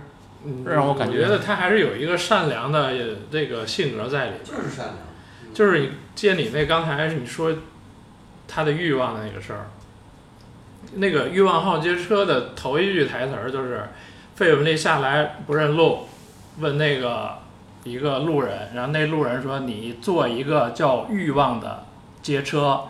[0.44, 4.44] 嗯让我感觉觉得他还是有一个善良的呃这个性格在里边。
[4.44, 4.98] 就是善良。
[5.54, 7.54] 就是你接你那刚才你说
[8.48, 9.68] 他的欲望的那个事儿，
[10.96, 13.90] 那个《欲望号街车》的头一句台词儿就是
[14.36, 16.08] 费雯丽下来不认路，
[16.60, 17.38] 问那个
[17.84, 21.86] 一个路人，然后那路人说你坐一个叫欲望的
[22.22, 22.82] 街车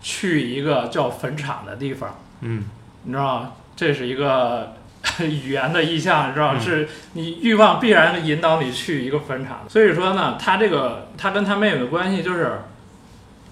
[0.00, 2.64] 去一个叫坟场的地方，嗯，
[3.04, 3.52] 你知道吗？
[3.76, 4.74] 这是一个
[5.20, 9.64] 语言的意象，你知道是你欲望必然引导你去一个坟场。
[9.68, 12.62] 所以说呢，他这个他跟他妹妹的关系就是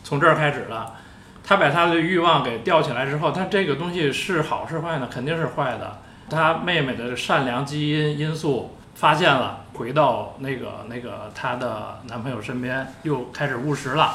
[0.05, 0.95] 从这儿开始了。
[1.43, 5.09] 他把他的欲望给吊起来之后，他这个东西是好是坏呢？
[5.11, 6.03] 肯定是坏的。
[6.29, 14.15] 他妹妹的善良基因因素发现了，回到那个那个她的男朋友身边，又开始务实了。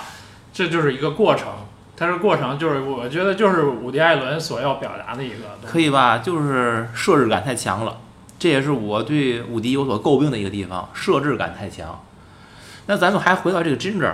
[0.53, 1.47] 这就是一个过程。
[1.96, 5.36] 它这过程就是，我觉得就是伍迪·艾伦所要表达的一个。
[5.66, 6.18] 可以吧？
[6.18, 7.98] 就是设置感太强了，
[8.39, 12.04] 这也是我对伍迪有所诟病的一个地方，设置感太强。
[12.88, 14.14] 那咱们还回到这个 Ginger。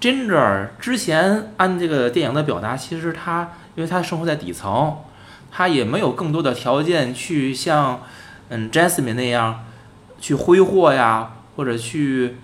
[0.00, 4.98] Ginger 之前按这个电影的表达，其实他因为他生活在底层，
[5.50, 8.02] 他也没有更多的条件去像
[8.50, 9.64] 嗯 Jasmine 那样
[10.20, 12.36] 去挥霍呀，或者去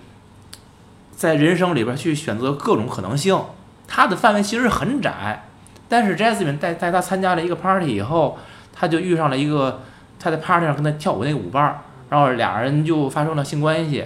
[1.15, 3.39] 在人生里边去选择各种可能性。
[3.87, 5.43] 他的范围其实很窄，
[5.87, 8.37] 但是 Jasmine 带带他参加了一个 party 以后，
[8.73, 9.81] 他就遇上了一个
[10.19, 14.05] 他在 party 上跟他跳舞那个舞伴，然后俩人就发生了性关系。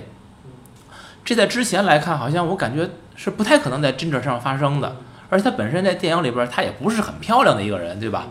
[1.26, 4.96] 这在之前来看，好像我感觉是不太可能在 Ginger 上发生的，
[5.30, 8.28] 而且她本身在电影里边儿她也不是很漂亮的一个人，对吧？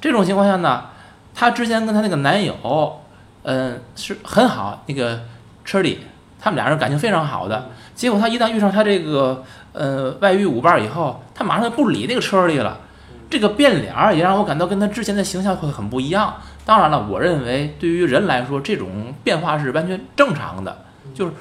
[0.00, 0.86] 这种情况下呢，
[1.34, 3.00] 她之前跟她那个男友，
[3.44, 5.20] 嗯，是很好，那个
[5.64, 5.98] Charlie，
[6.42, 7.70] 他们俩人感情非常好的。
[7.94, 12.80] 结果他一旦遇上他这个呃外遇舞伴以后，他马上就不理那个车里了。
[13.30, 16.34] 这个变脸儿也让我感到跟他之前的形象会很不一样。
[16.64, 20.84] 当然了，我认为对于人来说，这种变化是完全正常的。
[21.14, 21.32] 就是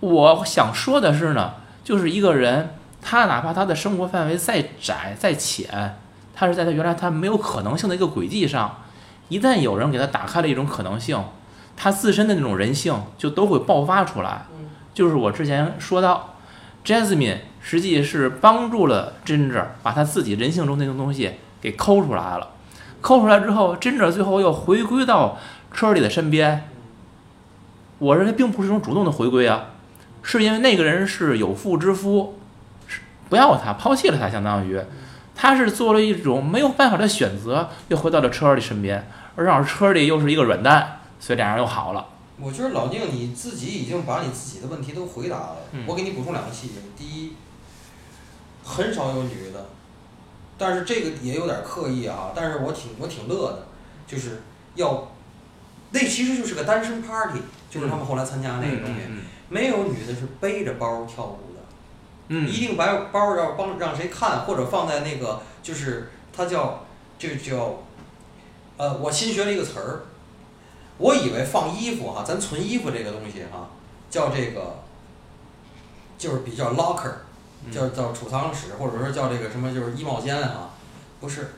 [0.00, 5.98] 我想说的是呢，就是一个人，他哪怕他的生活范围再窄再浅，
[6.34, 8.82] 他是在他原来他没有可能性的一个轨迹上，
[9.28, 11.20] 一旦有人给他打开了一种可能性，
[11.76, 14.46] 他自身的那种人性就都会爆发出来。
[14.94, 16.36] 就是我之前说到
[16.84, 22.50] ，Jasmine 实际是帮助了 Ginger 把他自己人性中那种东西给抠出来了，
[23.00, 25.38] 抠出来之后，Ginger 最后又回归到
[25.74, 26.68] Charlie 的身边。
[27.98, 29.66] 我认为并不是一种主动的回归啊，
[30.22, 32.38] 是因为那个人是有妇之夫，
[32.86, 34.80] 是不要他，抛弃了他，相当于
[35.34, 42.06] 他是做了一种没有办法的选择，又回到了车里身边，而正好车里又是一个软蛋，所以俩人又好了。
[42.38, 45.56] 我觉得老宁你自己已经把你自己的问题都回答了。
[45.72, 46.74] 嗯我给你补充两个细节。
[46.96, 47.32] 第一，
[48.62, 49.66] 很少有女的，
[50.56, 52.30] 但是这个也有点刻意啊。
[52.32, 53.66] 但是我挺我挺乐的，
[54.06, 54.40] 就是
[54.76, 55.08] 要，
[55.90, 61.60] 那其实就是个单身 party，就是他们后来参加那个东西，嗯没有女的是背着包跳舞的。
[62.28, 66.84] 嗯一定把包要帮让谁看，或者放在那个就是它叫
[67.18, 67.82] 这个叫，
[68.76, 70.06] 呃，我新学了一个词儿，
[70.98, 73.68] 我以为放衣服哈，咱存衣服这个东西哈，
[74.10, 74.78] 叫这个，
[76.16, 77.12] 就是比较 locker，
[77.70, 80.70] 叫叫储藏室，或者说叫这个什么就是衣帽间哈，
[81.20, 81.52] 不是，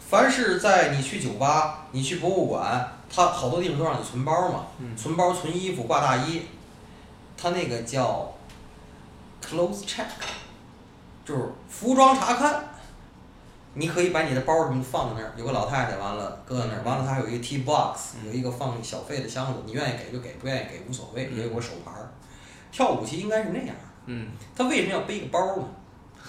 [0.00, 4.96] 凡是在你去酒吧，你去博物馆，它好多地方都让你存包嘛，嗯。
[4.96, 6.42] 存包、存衣服、挂大衣，
[7.36, 8.34] 它那个叫
[9.44, 10.06] clothes check，
[11.24, 12.64] 就是服装查看。
[13.74, 22.12] 你可以把你的包什么放在那儿，有个老太太，完了搁在那儿，完了她还有一个 T box，有一个放小费的箱子，你愿意给就给，不愿意给无所谓，也有个手牌儿。
[22.70, 23.74] 跳舞其实应该是那样，
[24.06, 25.64] 嗯他为什么要背个包呢？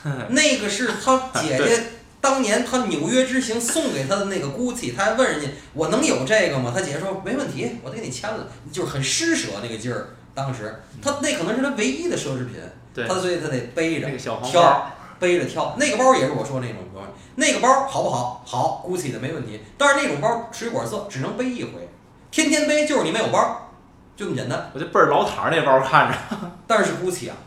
[0.31, 1.83] 那个是他姐姐
[2.19, 6.71] 当年他纽约之行送给他的那个 GUCCI，他还问人家我能有这个吗？
[6.73, 10.09] 他姐姐说没问题，我得给你签了，就是很施舍那个劲儿。
[10.33, 12.55] 当时他那可能是他唯一的奢侈品，
[12.93, 14.91] 对他所以他得背着那个小黄挑包，
[15.23, 18.43] 背着挑，那个包也是我说那种东西，那个包好不好？
[18.45, 19.61] 好，GUCCI 的没问题。
[19.77, 21.87] 但是那种包水果色，只能背一回，
[22.29, 23.71] 天天背就是你没有包，
[24.17, 24.69] 就这么简单。
[24.73, 26.17] 我就倍儿老坦儿那包看着，
[26.67, 27.37] 但是 GUCCI 啊，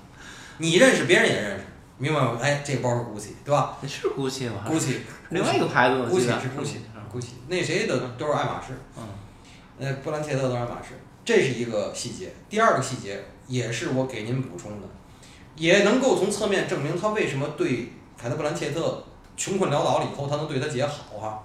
[0.56, 1.64] 你认识，别人也认识，
[1.98, 2.38] 明白吗？
[2.40, 4.96] 哎，这个包是 GUCCI，对吧那是 GUCCI 吗？？GUCCI，
[5.28, 9.04] 另外一个牌子，GUCCI 是 GUCCI，GUCCI，那谁的都是爱马仕，嗯
[9.78, 12.32] 呃，布兰切特都是爱马仕，这是一个细节。
[12.48, 14.88] 第二个细节也是我给您补充的，
[15.56, 19.04] 也能够从侧面证明他为什么对凯特·布兰切特
[19.36, 21.42] 穷困潦倒了以后，他能对他姐好哈、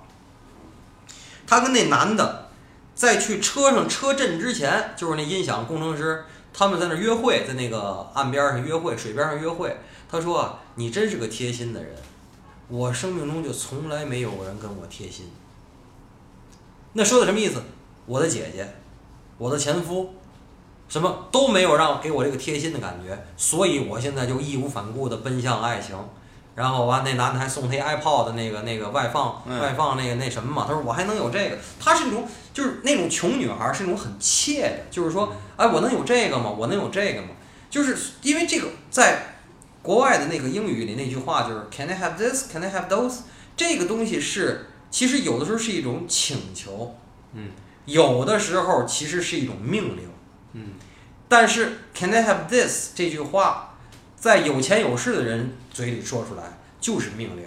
[1.47, 2.49] 他跟那男的
[2.93, 9.75] 在去车上车震之前，就是那音响工程师，他们在那约会，在那个岸边上约会，水边上约会。
[10.09, 11.95] 他说啊：“你真是个贴心的人，
[12.67, 15.31] 我生命中就从来没有人跟我贴心。”
[16.93, 17.63] 那说的什么意思？
[18.05, 18.67] 我的姐姐，
[19.37, 20.13] 我的前夫，
[20.91, 25.95] 什么都没有让给我这个贴心的感觉，所以我现在就义无反顾的奔向爱情。
[26.53, 36.49] 然后完，那男的还送他一 iPod 的那个那个外放、嗯外放那个那什么嘛，他说我还能有这个，他是那种就是那种穷女孩，是那种很怯的，就是说，哎，我能有这个吗？
[36.49, 37.29] 我能有这个吗？
[37.69, 39.37] 就是因为这个在
[39.81, 42.51] 国外的那个英语里那句话就是 Can I have this?
[42.51, 43.19] Can I have those?
[43.55, 46.93] 这个东西是其实有的时候是一种请求，
[47.33, 47.51] 嗯，
[47.85, 50.10] 有的时候其实是一种命令，
[50.53, 50.73] 嗯，
[51.27, 53.75] 但是 Can I have this 这句话，
[54.15, 56.43] 在有钱有势的人嘴里说出来
[56.79, 57.45] 就是命令，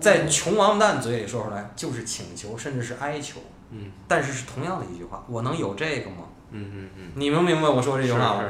[0.00, 6.24] 在穷王八蛋嘴里说出来就是请求，甚至是哀求，嗯但是是同样的一句话，我能有这个吗？
[6.50, 8.44] 嗯嗯嗯，你能明白我说这句话吗？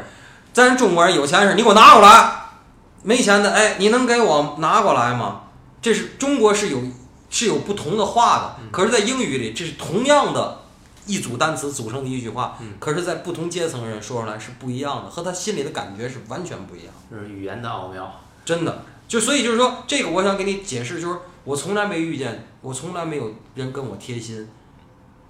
[0.53, 2.33] 咱中国人有钱是，你给我拿过来；
[3.03, 5.43] 没钱的，哎，你能给我拿过来吗？
[5.83, 6.83] 这是中国是有
[7.29, 10.60] 是有不同的话的，可是，在英语里，这是同样的
[11.11, 16.95] 一组单词组成的一句话，嗯可是，在不同阶层人说出来是不一样的，和他心里的感觉是完全不一样。
[17.11, 18.11] 这是语言的奥妙。
[18.45, 24.49] 真的，就所以就是说，这个我想给你解释，就是我从来没遇见，我从来没有人跟我贴心。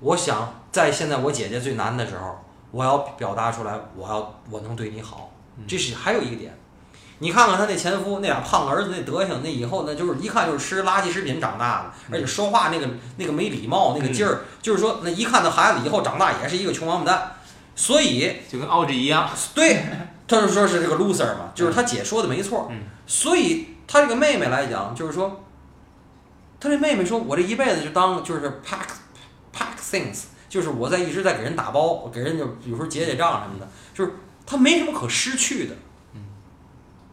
[0.01, 2.39] 我想在现在我姐姐最难的时候，
[2.71, 5.33] 我要表达出来，我要我能对你好，
[5.67, 6.55] 这是还有一个点。
[7.21, 17.33] 你看看他那前夫那俩胖儿子那德行，那以后那就是一看就是吃垃圾食品长大的，而且说话那个那个没礼貌那个劲儿，就是说那一看那孩子以后长大也是一个穷王八蛋。
[17.77, 19.83] 所以就跟奥 G 一样，对，
[20.29, 22.69] 他就说是这个 loser 嘛，就是他姐说的没错。
[22.71, 25.43] 嗯所以他这个妹妹来讲，就是说，
[26.61, 28.87] 他这妹妹说，我这一辈子就当就是 pack
[29.53, 34.13] pack things，就是我在一直在给人打包，给人就有时候结结账什么的，就是
[34.47, 35.75] 他没什么可失去的，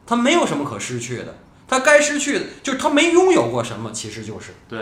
[0.07, 1.35] 他没有什么可失去的，
[1.67, 4.53] 他该失去的就是他没拥有过什么，其实就是。
[4.67, 4.79] 对，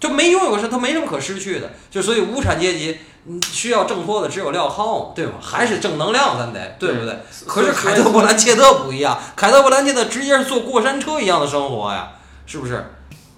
[0.00, 2.96] 就没拥有过什么，他没什么可失去的，就所以无产阶级
[3.26, 5.32] 嗯需要挣脱的只有镣铐，对吗？
[5.40, 7.18] 还是正能量，咱得对不对？
[7.46, 12.12] 可是凯特·布兰切特不一样，凯特·布兰切特直接是坐过山车一样的生活呀，
[12.46, 12.84] 是不是？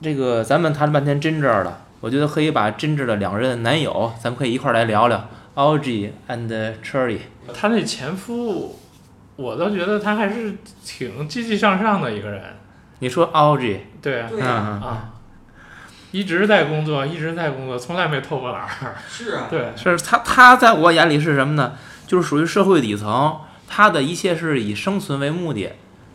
[0.02, 7.20] 这个咱们谈了半天真挚了，我觉得可以把真挚的两任男友，咱们可以一块儿来聊聊 Audrey and Charlie。
[7.54, 8.78] 他那前夫，
[9.36, 12.42] 我倒觉得他还是挺积极向上的一个人。
[12.98, 15.10] 你说 Audrey，对啊，对嗯呀，嗯啊，
[16.12, 18.96] 一直在工作，一直在工作，从来没偷过懒儿。
[19.08, 21.74] 是啊，对，是他他在我眼里是什么呢？
[22.06, 25.72] 就是属于社会底层，他的一切是以生存为目的，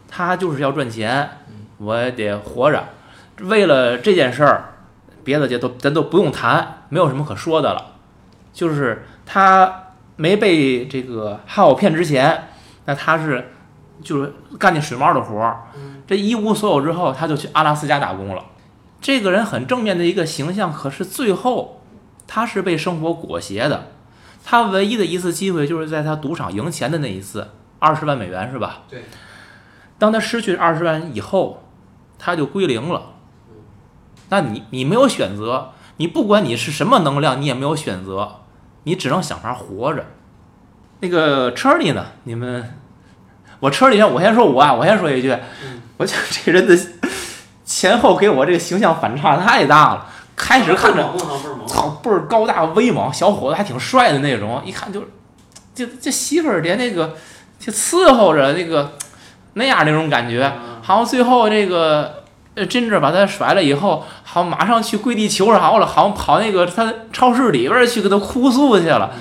[0.10, 1.30] 他就是要赚钱，
[1.78, 2.86] 我也得活着。
[3.42, 4.74] 为了这件事儿，
[5.24, 7.96] 别的就都咱都不用谈，没有什么可说的了。
[8.54, 9.84] 就是他
[10.16, 12.50] 没被这个哈奥骗之前，
[12.86, 13.52] 那他是
[14.02, 15.64] 就是干那水猫的活儿。
[16.08, 18.44] 这一无所有之后，他就去阿拉斯加打工了。
[19.00, 21.82] 这个人很正面的一个形象，可是最后
[22.28, 23.88] 他是被生活裹挟的。
[24.44, 28.84] 他唯一的一次机会就是在他赌场赢钱的那一次，二十万美元是吧？
[28.90, 29.04] 对。
[29.98, 31.64] 当他失去二十万以后，
[32.18, 33.14] 他就归零了。
[34.30, 38.40] 那你你没有选择，你不管你是什么能量，你也没有选择，
[38.84, 40.06] 你只能想法活着。
[41.02, 42.06] 那个车里呢？
[42.24, 42.74] 你们，
[43.60, 45.36] 我车里我先说我啊，我先说一句，
[45.98, 46.76] 我觉得这人的
[47.66, 50.08] 前后给我这个形象反差太大了。
[50.36, 51.08] 开始看着，
[51.68, 55.04] 操，倍儿高大威猛，小伙子还挺帅的那种，一看就，
[55.76, 57.16] 就这媳妇儿连那个
[57.60, 58.94] 就伺候着那个
[59.54, 62.24] 那样那种感觉，好像最后这个
[62.56, 69.12] 呃真正把他甩了以后，好马上去跪地求饶了，好像跑那个他超市里边去给他哭诉去了。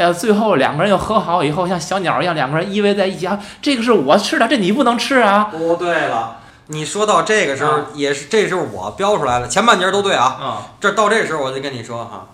[0.00, 3.38] 哎呀，最后两个人又和好以后，像小鸟一样，两个人依偎在一起啊。
[3.60, 5.50] 这个是我吃的，这你不能吃啊。
[5.52, 6.38] 不对了。
[6.68, 10.24] 你说到这个时候，也是这时候我标出来了，前半截都对啊。
[10.24, 12.28] 啊，这到这时候我就跟你说哈，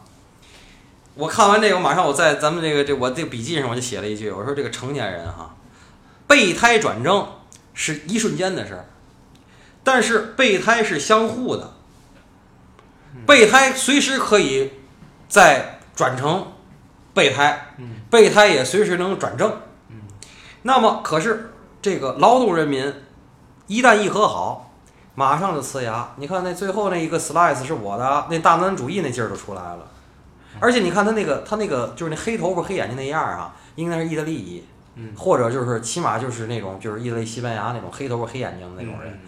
[1.17, 5.57] 我看完这个，我马上我在咱们这个这我这个笔记上我就写了一句，我说这个成年人哈，
[6.29, 7.27] 备胎转正
[7.75, 8.85] 是一瞬间的事儿，
[9.83, 11.73] 但是备胎是相互的，
[13.27, 14.71] 备胎随时可以
[15.29, 16.53] 再转成
[17.17, 17.75] 备胎，
[18.09, 19.53] 备胎也随时能转正。
[20.62, 21.53] 那么可是
[21.83, 22.95] 这个劳动人民。
[23.69, 24.71] 一旦一和好，
[25.17, 26.09] 马上就呲牙。
[26.19, 29.89] 你看那最后那一个 slice 是我的，那大男子主义那劲儿就出来了。
[30.61, 34.64] 而且你看他那个，他那个就是那黑头发、黑眼睛那样啊，应该是意大利裔，
[35.17, 39.19] 或者就是起码就是那种就是意大利、西班牙那种黑头发、黑眼睛的那种人。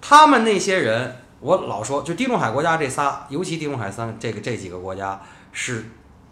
[0.00, 5.20] 他们那些人，我老说，就地中海国家这仨，尤其地中海三这个这几个国家，
[5.52, 5.84] 是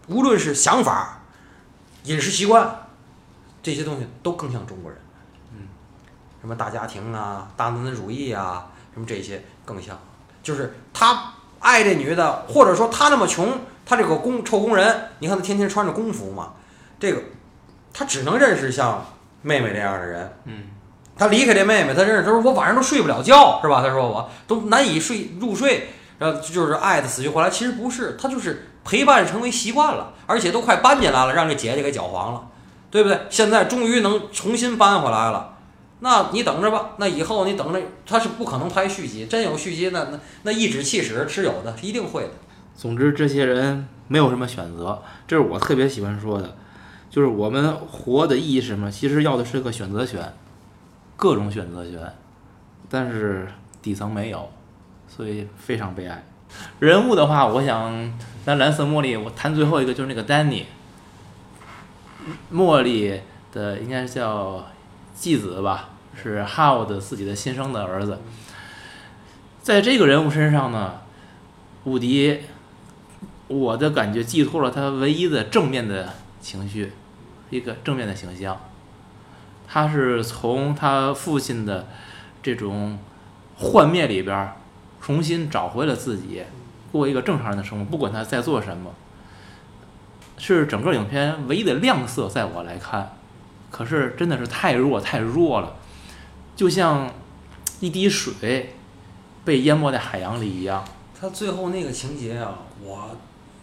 [0.08, 1.20] 无论是想法、
[2.04, 2.86] 饮食习惯
[3.62, 5.00] 这些东西，都更像中国人。
[5.54, 5.68] 嗯
[6.40, 9.96] 什么大家庭啊，大男子主义啊，什么这些更像，
[10.42, 16.54] 就是他爱这女的，或者说他那么穷，他这个工臭工人，你看他天天穿着工服嘛，
[16.98, 17.22] 这个
[17.92, 19.06] 他只能认识像
[19.40, 20.36] 妹妹这样的人。
[20.46, 20.64] 嗯，
[21.16, 23.80] 他离开这妹妹，他认识，他说我晚上都睡不了觉，是吧？
[23.80, 27.48] 他说我都难以睡入睡，然后就是爱的死去活来。
[27.48, 32.48] 其实不是，他就是陪伴成为习惯了，而且都快搬进来了，让这姐姐给搅黄了，
[32.90, 33.18] 对不对？
[33.30, 35.50] 现在终于能重新搬回来了。
[36.00, 42.30] 那你等着吧，那以后你等着，他是不可能拍续集，真有续集，那那那一指气使是有的，一定会的。
[42.76, 46.56] 总之，这些人没有什么选择，这是我特别喜欢说的，
[47.08, 48.90] 就是我们活的意义是什么？
[48.90, 50.32] 其实要的是个选择权，
[51.14, 52.12] 各种选择权，
[52.90, 53.46] 但是
[53.80, 54.50] 底层没有，
[55.06, 56.24] 所以非常悲哀。
[56.78, 58.12] 人物的话，我想
[58.44, 60.66] 咱蓝色茉莉，我谈最后一个就是那个丹尼，
[62.52, 63.20] 茉莉
[63.52, 64.66] 的应该是叫
[65.14, 65.88] 继子吧。
[66.14, 68.20] 是哈沃的自己的亲生的儿子，
[69.62, 71.00] 在这个人物身上呢，
[71.84, 72.40] 伍迪，
[73.48, 76.10] 我的感觉寄托了他唯一的正面的
[76.42, 76.92] 情绪，
[77.48, 78.60] 一个正面的形象。
[79.66, 81.88] 他是从他父亲的
[82.42, 82.98] 这种
[83.56, 84.52] 幻灭里边
[85.02, 86.44] 重新找回了自己，
[86.92, 88.94] 过一个正常人的生活，不管他在做什么，
[90.38, 93.16] 是整个影片唯一的亮色，在我来看，
[93.70, 95.74] 可是真的是太弱太弱了。
[96.54, 97.10] 就像
[97.80, 98.74] 一滴水
[99.44, 100.84] 被淹没在海洋里一样。
[101.20, 103.10] 他最后那个情节啊，我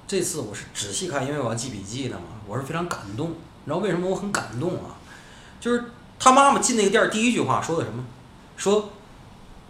[0.06, 3.30] 这次我是仔细看，因为我要记笔记的嘛，我是非常感动。
[3.30, 5.00] 你知道为什么我很感动啊？
[5.62, 5.86] 就是
[6.20, 8.04] 他妈妈进那个店儿第一句话说的什么？
[8.58, 8.90] 说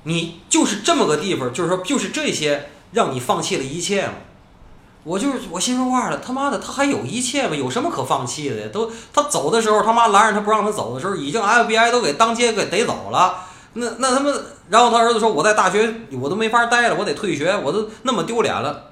[0.04, 4.14] 你就是这么个地方，就是说就是这些让你放弃了一切吗？
[5.04, 7.56] 我就是我心说话了，他妈的他还有一切吗？
[7.56, 8.68] 有什么可放弃的呀？
[8.72, 13.46] 都他走的时候，他妈拦着他不让他走的时候，已经 FBI 都给当街给逮走了。
[13.74, 14.32] 那那他妈，
[14.70, 18.86] 然后他儿子说：“我在大学我都没法待了，我得退学，我都那么丢脸了。”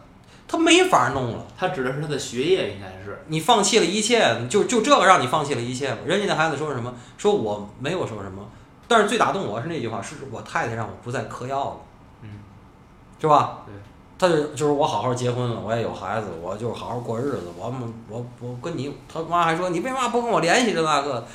[0.47, 1.45] 他没法弄了。
[1.57, 5.97] 他指的是他的学业，应该是你放弃了一切，就就这个让你放弃了一切吗？
[6.05, 6.93] 人家那孩子说什么？
[7.17, 8.47] 说我没有说什么，
[8.87, 11.77] 但是最打动我是那句话：是我太太让我不再嗑药了。
[12.21, 12.29] 嗯，
[13.19, 13.63] 是吧？
[13.65, 13.73] 对。
[14.19, 17.43] 他就就是我好好结婚了，我也有孩子，我就好好过日子。
[17.55, 21.27] 我们我我跟你，他妈还说你为嘛不跟我联系这那个？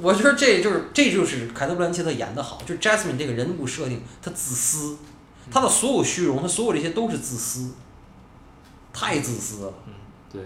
[0.00, 4.96] 我觉得这就是这就是凯特·布兰切特演的好，就 Jasmine 这个人物设定，她自私，
[5.50, 7.72] 她的所有虚荣，她所有这些都是自私，
[8.92, 9.72] 太自私了。
[9.88, 9.94] 嗯，
[10.32, 10.42] 对。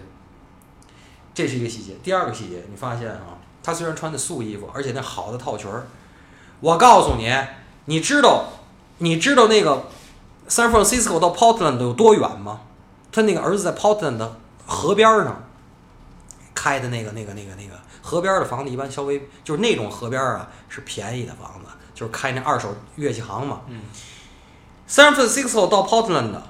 [1.35, 1.93] 这是一个细节。
[2.01, 5.85] 第二个细节，你发现啊，她虽然穿的素衣服，而且那好的套裙儿，
[6.65, 7.31] 我告诉你，
[7.85, 8.45] 你知道，
[8.97, 9.85] 你知道那个。
[10.47, 12.61] San Francisco 到 Portland 有多远吗？
[13.11, 15.43] 他那个儿子在 Portland 的河边儿上
[16.55, 23.61] 开的那个、那个、那个、那个河边儿的房子，一般稍微就是那种河边儿啊，是便宜的房子，就是开那二手乐器行嘛。
[23.67, 23.81] 嗯。
[24.87, 26.41] San Francisco 到 Portland 的，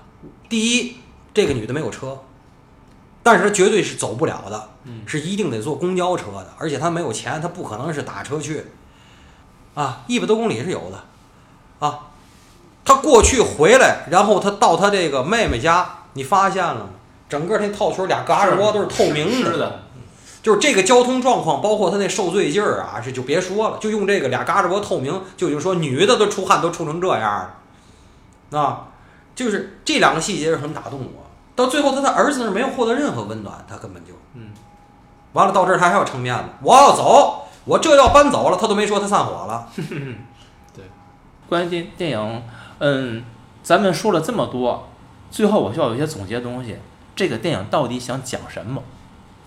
[0.50, 0.98] 第一，
[1.34, 2.20] 这个女的没有车，
[3.24, 8.66] 但是她绝对是走不了的，嗯是一定得坐公交车的，而且她没有钱，她不可能是打车去，
[9.76, 12.00] 啊，一百多公里是有的，啊，
[12.84, 16.90] 他过去回来，然后他到他这个妹妹家，你发现了吗？
[17.30, 19.82] 整个那套圈俩嘎吱窝都是透明是的，
[20.42, 27.50] 就是这个交通状况，包括他那受罪劲儿啊，这就别说了，就用这个俩嘎吱窝透明，就已经说女的都出汗都出成这样
[28.52, 28.88] 了，啊，
[29.36, 31.26] 就是这两个细节是很打动我。
[31.56, 34.50] 到最后，他的儿子那儿没有获得任何温暖，他根本就，嗯，
[35.34, 39.68] 完了到这儿他还要撑面子，我要走，我这要搬走了，他都没说他散伙了，
[40.74, 40.86] 对
[41.50, 42.44] 关于电电影，
[42.80, 43.24] 嗯，
[43.64, 44.88] 咱们说了这么多，
[45.30, 46.78] 最后我需要有一些总结东西。
[47.16, 48.84] 这个电影到底想讲什么？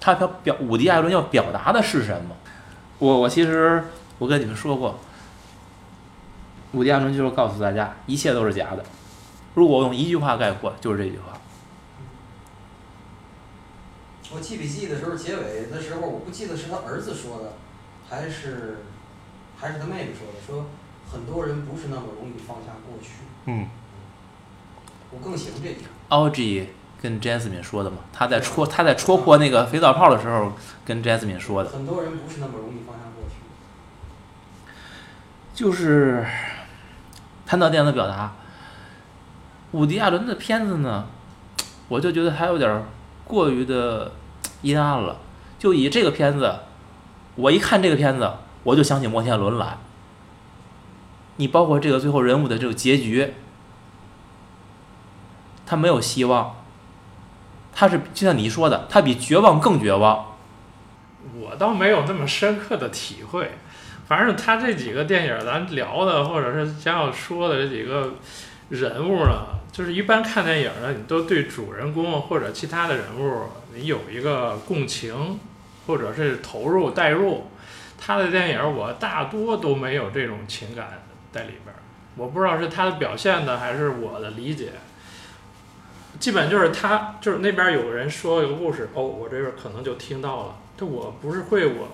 [0.00, 2.34] 他表表伍迪·艾伦要表达的是什么？
[2.98, 3.84] 我我其实
[4.18, 4.98] 我跟你们说过，
[6.72, 8.84] 伍迪·艾伦就是告诉大家，一切都是假的。
[9.54, 11.38] 如果我用一句话概括，就是这句话。
[14.32, 17.52] 我记笔记的时候，结尾的时候，我不记得是他儿子说的，
[18.09, 18.78] 还是
[19.59, 20.66] 还是他妹妹说的，说
[21.12, 23.11] 很多人不是那么容易放下过去。
[23.46, 23.68] 嗯
[25.11, 25.80] 我更喜欢这一个。
[26.11, 26.66] ，Audrey
[27.00, 30.52] 跟 Jasmine 说的嘛，他在戳他在戳破那个肥皂泡的时候
[30.84, 31.70] 跟 Jasmine 说的。
[31.70, 33.36] 很多人不是那么容易放下过去。
[35.54, 36.26] 就是
[37.46, 38.34] 谈到电影的表达，
[39.72, 41.06] 伍迪·艾伦的片子呢，
[41.88, 42.84] 我就觉得还有点
[43.24, 44.12] 过于的
[44.61, 45.16] 阴暗了。
[45.59, 46.54] 就以这个片子，
[47.39, 48.28] 我一看这个片子，
[48.64, 49.78] 我就想起摩天轮来。
[51.36, 53.32] 你包括这个最后人物的这个结局，
[55.64, 56.57] 他没有希望，
[57.72, 60.34] 他是就像你说的，他比绝望更绝望。
[61.39, 63.53] 我倒没有那么深刻的体会，
[64.09, 68.14] 反正他这几个电影咱聊的，或者是将要说的这几个
[68.70, 75.39] 人物呢，就是一般看电影呢，你都对主人公或者其他的人物，你有一个共情，
[75.89, 77.47] 或者是投入代入。
[78.01, 81.82] 他的电影我大多都没有这种情感在里边儿，
[82.14, 84.68] 我不知道是他的表现的还是我的理解。
[86.20, 91.89] 基本就是他，就是那边有人说一个故事，哦，我这边可能就听到了，这我不是会我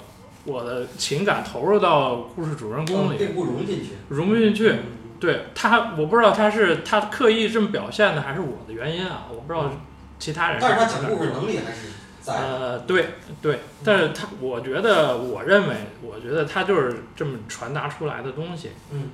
[0.44, 3.92] 我的情感投入到故事主人公里，并不融进去。
[4.10, 4.74] 融不进去。
[5.18, 9.24] 对他，我不知道他是他刻意这么表现的，还是我的原因啊？
[9.30, 9.72] 我不知道
[10.18, 10.58] 其他人。
[10.60, 11.88] 但是他讲故事能力还是。
[12.26, 19.10] 呃，对对，但是他，我觉得，我认为，我觉得他就是这么传达出来的东西，嗯，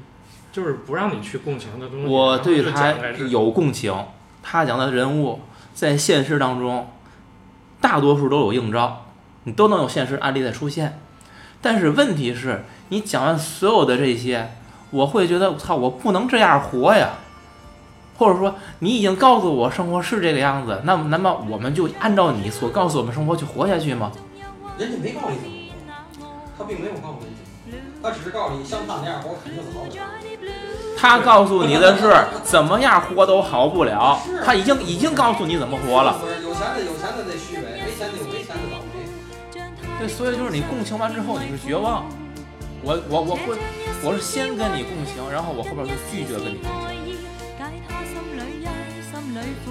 [0.52, 2.06] 就是不让你去共情的东西。
[2.06, 2.94] 我对他
[3.28, 3.92] 有共情，
[4.42, 5.40] 他讲的人物
[5.74, 6.88] 在现实当中，
[7.80, 9.06] 大多数都有应招，
[9.44, 11.00] 你都能有现实案例的出现。
[11.60, 14.52] 但是问题是你讲完所有的这些，
[14.90, 17.10] 我会觉得我操，我不能这样活呀。
[18.20, 24.12] 或者说，你已经告诉我生活是这个样子，那么，那么我们就按照你所告诉我们生活去活下去吗？
[24.76, 26.26] 人家没告诉你怎么活，
[26.58, 30.02] 他并没有告诉你怎么活，他只是告诉你像他那样活肯定是好不了。
[30.98, 32.14] 他告诉你的是
[32.44, 36.18] 怎么样活都好不了，他已经已经告诉你怎么活了。
[36.20, 39.00] 不是有钱的有钱的得虚伪，没钱的有没钱的倒霉。
[39.98, 42.04] 对，所以就是你共情完之后，你是绝望。
[42.82, 43.56] 我我我会，
[44.04, 47.16] 我是先跟你共情，然后我后边就拒绝跟你共情。
[49.40, 49.68] 解他心里憂，心里苦，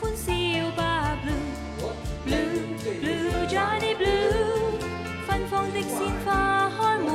[0.00, 1.90] 歡笑吧 blue
[2.26, 2.60] blue
[3.00, 4.76] blue Johnny blue，
[5.26, 6.28] 芬芳的鮮花
[6.68, 7.08] 開滿